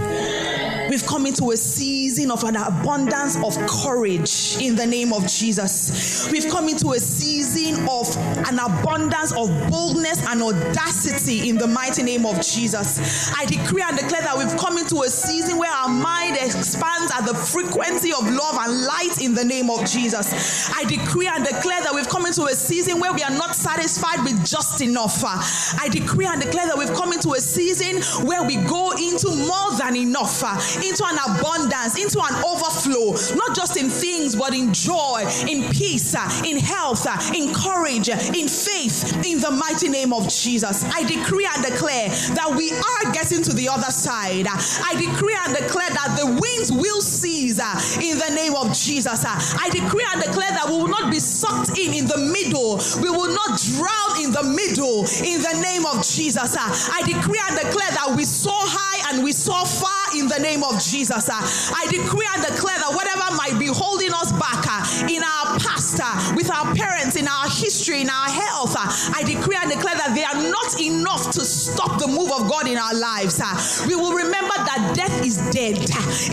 We've 0.89 1.05
come 1.05 1.27
into 1.27 1.51
a 1.51 1.57
season 1.57 2.31
of 2.31 2.43
an 2.43 2.55
abundance 2.55 3.35
of 3.37 3.55
courage 3.67 4.57
in 4.59 4.75
the 4.75 4.87
name 4.87 5.13
of 5.13 5.27
Jesus. 5.27 6.27
We've 6.31 6.49
come 6.49 6.67
into 6.67 6.93
a 6.93 6.99
season 6.99 7.87
of 7.87 8.07
an 8.17 8.57
abundance 8.57 9.31
of 9.33 9.49
boldness 9.69 10.25
and 10.25 10.41
audacity 10.41 11.47
in 11.47 11.59
the 11.59 11.67
mighty 11.67 12.01
name 12.01 12.25
of 12.25 12.41
Jesus. 12.41 13.31
I 13.37 13.45
decree 13.45 13.83
and 13.85 13.99
declare 13.99 14.21
that 14.23 14.35
we've 14.35 14.57
come 14.57 14.79
into 14.79 15.03
a 15.03 15.09
season 15.09 15.59
where 15.59 15.71
our 15.71 15.89
mind 15.89 16.37
expands 16.37 17.11
at 17.13 17.27
the 17.27 17.35
frequency 17.35 18.11
of 18.11 18.23
love 18.27 18.57
and 18.57 18.85
light 18.85 19.21
in 19.21 19.35
the 19.35 19.45
name 19.45 19.69
of 19.69 19.85
Jesus. 19.85 20.71
I 20.75 20.85
decree 20.85 21.27
and 21.27 21.45
declare 21.45 21.83
that 21.83 21.93
we've 21.93 22.09
come 22.09 22.25
into 22.25 22.45
a 22.45 22.53
season 22.53 22.99
where 22.99 23.13
we 23.13 23.21
are 23.21 23.29
not 23.29 23.53
satisfied 23.55 24.23
with 24.23 24.43
just 24.43 24.81
enough. 24.81 25.23
I 25.23 25.87
decree 25.91 26.25
and 26.25 26.41
declare 26.41 26.65
that 26.65 26.77
we've 26.79 26.93
come 26.93 27.13
into 27.13 27.33
a 27.33 27.39
season 27.39 28.01
where 28.25 28.43
we 28.43 28.55
go 28.55 28.91
into 28.91 29.29
more 29.35 29.77
than 29.77 29.95
enough 29.95 30.41
into 30.83 31.03
an 31.05 31.17
abundance, 31.25 31.97
into 31.97 32.19
an 32.19 32.43
overflow, 32.43 33.11
not 33.35 33.55
just 33.55 33.77
in 33.77 33.89
things, 33.89 34.35
but 34.35 34.53
in 34.53 34.73
joy, 34.73 35.25
in 35.47 35.69
peace, 35.71 36.15
uh, 36.15 36.43
in 36.45 36.57
health, 36.57 37.05
uh, 37.07 37.17
in 37.35 37.53
courage, 37.53 38.09
uh, 38.09 38.17
in 38.35 38.47
faith, 38.47 39.13
in 39.25 39.39
the 39.39 39.51
mighty 39.51 39.89
name 39.89 40.13
of 40.13 40.27
Jesus. 40.29 40.83
I 40.85 41.03
decree 41.03 41.47
and 41.55 41.63
declare 41.65 42.09
that 42.35 42.53
we 42.55 42.71
are 42.71 43.13
getting 43.13 43.41
to 43.43 43.53
the 43.53 43.69
other 43.69 43.91
side. 43.91 44.47
I 44.47 44.93
decree 44.95 45.37
and 45.45 45.55
declare 45.55 45.89
that 45.89 46.17
the 46.19 46.25
winds 46.25 46.71
will 46.71 47.01
cease 47.01 47.59
in 47.97 48.17
the 48.17 48.31
name 48.35 48.55
of 48.55 48.73
Jesus. 48.73 49.25
I 49.25 49.69
decree 49.69 50.05
and 50.13 50.21
declare 50.21 50.51
that 50.51 50.67
we 50.67 50.77
will 50.77 50.87
not 50.87 51.11
be 51.11 51.19
sucked 51.19 51.77
in 51.77 51.93
in 51.93 52.05
the 52.07 52.17
middle, 52.17 52.79
we 53.01 53.09
will 53.09 53.33
not 53.33 53.59
drown 53.59 54.23
in 54.23 54.31
the 54.31 54.43
middle 54.43 55.05
in 55.23 55.41
the 55.41 55.59
name 55.61 55.85
of 55.85 56.03
Jesus. 56.05 56.55
I 56.57 57.01
decree 57.05 57.39
and 57.47 57.55
declare 57.57 57.91
that 57.91 58.13
we 58.15 58.23
soar 58.23 58.53
high 58.55 59.13
and 59.13 59.23
we 59.23 59.31
soar 59.31 59.65
far 59.65 59.98
in 60.15 60.27
the 60.27 60.39
name 60.39 60.63
of 60.63 60.81
Jesus. 60.81 61.29
Uh, 61.29 61.39
I 61.75 61.87
decree 61.89 62.27
and 62.35 62.43
declare 62.45 62.77
that 62.79 62.91
whatever 62.91 63.35
might 63.35 63.57
be 63.59 63.67
holding 63.67 64.11
us 64.13 64.31
back 64.33 64.65
uh, 64.67 65.07
in 65.07 65.23
our 65.23 65.59
past, 65.59 65.99
uh, 66.01 66.33
with 66.35 66.49
our 66.51 66.73
parents, 66.75 67.15
in 67.15 67.27
our 67.27 67.49
history, 67.49 68.01
in 68.01 68.09
our 68.09 68.29
health, 68.29 68.75
I 68.77 69.23
decree 69.23 69.57
and 69.59 69.71
declare 69.71 69.95
that 69.95 70.15
they 70.15 70.23
are 70.23 70.49
not 70.49 70.79
enough 70.79 71.31
to 71.31 71.41
stop 71.45 71.99
the 71.99 72.07
move 72.07 72.31
of 72.31 72.49
God 72.49 72.67
in 72.67 72.77
our 72.77 72.93
lives. 72.95 73.41
We 73.87 73.95
will 73.95 74.13
remember 74.13 74.55
that 74.55 74.93
death 74.95 75.25
is 75.25 75.37
dead 75.51 75.77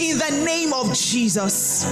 in 0.01 0.19
the 0.19 0.45
name 0.45 0.73
of 0.73 0.95
Jesus. 0.95 1.87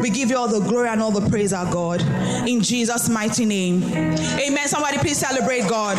We 0.00 0.10
give 0.10 0.30
you 0.30 0.36
all 0.36 0.48
the 0.48 0.60
glory 0.60 0.88
and 0.88 1.02
all 1.02 1.12
the 1.12 1.28
praise, 1.28 1.52
our 1.52 1.70
God, 1.70 2.00
in 2.48 2.60
Jesus' 2.62 3.08
mighty 3.08 3.44
name. 3.44 3.82
Amen. 3.84 4.68
Somebody 4.68 4.98
please 4.98 5.18
celebrate 5.18 5.68
God. 5.68 5.96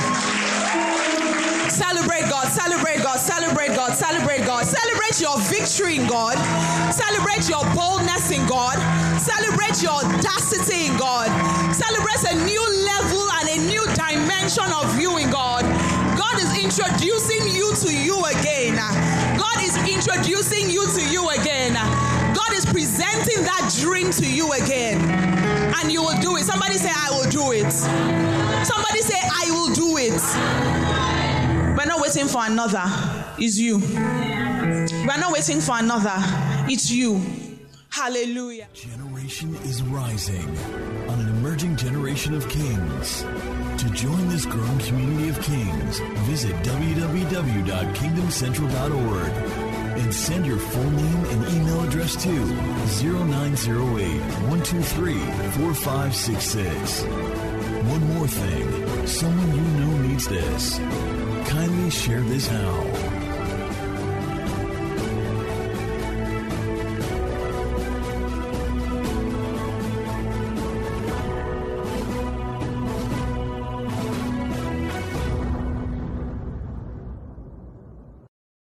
Celebrate 1.72 2.28
God, 2.28 2.48
celebrate 2.52 3.02
God, 3.02 3.18
celebrate 3.18 3.70
God, 3.70 3.96
celebrate 3.96 4.46
God, 4.46 4.66
celebrate 4.66 5.22
your 5.22 5.40
victory 5.48 5.96
in 5.96 6.06
God. 6.06 6.36
Celebrate 6.92 7.48
your 7.48 7.64
boldness 7.74 8.30
in 8.30 8.46
God. 8.46 8.76
Celebrate 9.18 9.82
your 9.82 9.94
audacity 10.04 10.88
in 10.88 10.98
God. 10.98 11.32
Celebrate 11.74 12.20
a 12.28 12.36
new 12.44 12.60
level 12.84 13.24
and 13.40 13.48
a 13.56 13.58
new 13.72 13.86
dimension 13.96 14.68
of 14.84 15.00
you 15.00 15.16
in 15.18 15.30
God. 15.32 15.64
God 16.20 16.36
is 16.44 16.52
introducing 16.62 17.48
you 17.56 17.74
to 17.76 17.96
you 17.96 18.20
again. 18.26 18.76
God 19.40 19.64
is 19.64 19.78
introducing 19.88 20.70
you 20.70 20.86
to 20.92 21.10
you 21.10 21.30
again. 21.30 21.74
God 22.36 22.52
is 22.52 22.66
presenting 22.66 23.46
that 23.46 23.74
dream 23.80 24.12
to 24.12 24.28
you 24.30 24.52
again. 24.52 25.00
And 25.80 25.90
you 25.90 26.04
will 26.04 26.20
do 26.20 26.36
it. 26.36 26.44
Somebody 26.44 26.76
say, 26.76 26.92
I 26.94 27.12
will 27.12 27.30
do 27.30 27.54
it. 27.54 27.72
Somebody 27.72 29.00
say, 29.00 29.20
I 29.24 29.52
will 29.52 29.74
do 29.74 29.96
it. 29.98 31.11
We're 31.82 31.88
not 31.88 32.00
waiting 32.00 32.28
for 32.28 32.46
another. 32.46 32.84
It's 33.40 33.58
you. 33.58 33.80
We're 33.80 35.18
not 35.18 35.34
waiting 35.34 35.62
for 35.62 35.80
another. 35.80 36.14
It's 36.70 36.92
you. 36.92 37.20
Hallelujah. 37.90 38.68
Generation 38.72 39.56
is 39.64 39.82
rising 39.82 40.48
on 41.10 41.20
an 41.20 41.30
emerging 41.30 41.78
generation 41.78 42.36
of 42.36 42.48
kings. 42.50 43.24
To 43.24 43.90
join 43.96 44.30
this 44.30 44.46
growing 44.46 44.78
community 44.78 45.30
of 45.30 45.42
kings, 45.42 46.00
visit 46.30 46.56
www.kingdomcentral.org 46.58 49.32
and 50.00 50.14
send 50.14 50.46
your 50.46 50.60
full 50.60 50.92
name 50.92 51.26
and 51.26 51.48
email 51.48 51.84
address 51.84 52.16
to 52.22 52.30
0908 52.30 54.22
123 54.22 55.16
4566. 55.16 57.06
One 57.90 58.04
more 58.14 58.28
thing 58.28 59.08
someone 59.08 59.56
you 59.56 59.62
know 59.80 59.98
needs 60.08 60.28
this. 60.28 60.80
Kindly 61.46 61.90
share 61.90 62.22
this 62.22 62.50
now. 62.50 63.11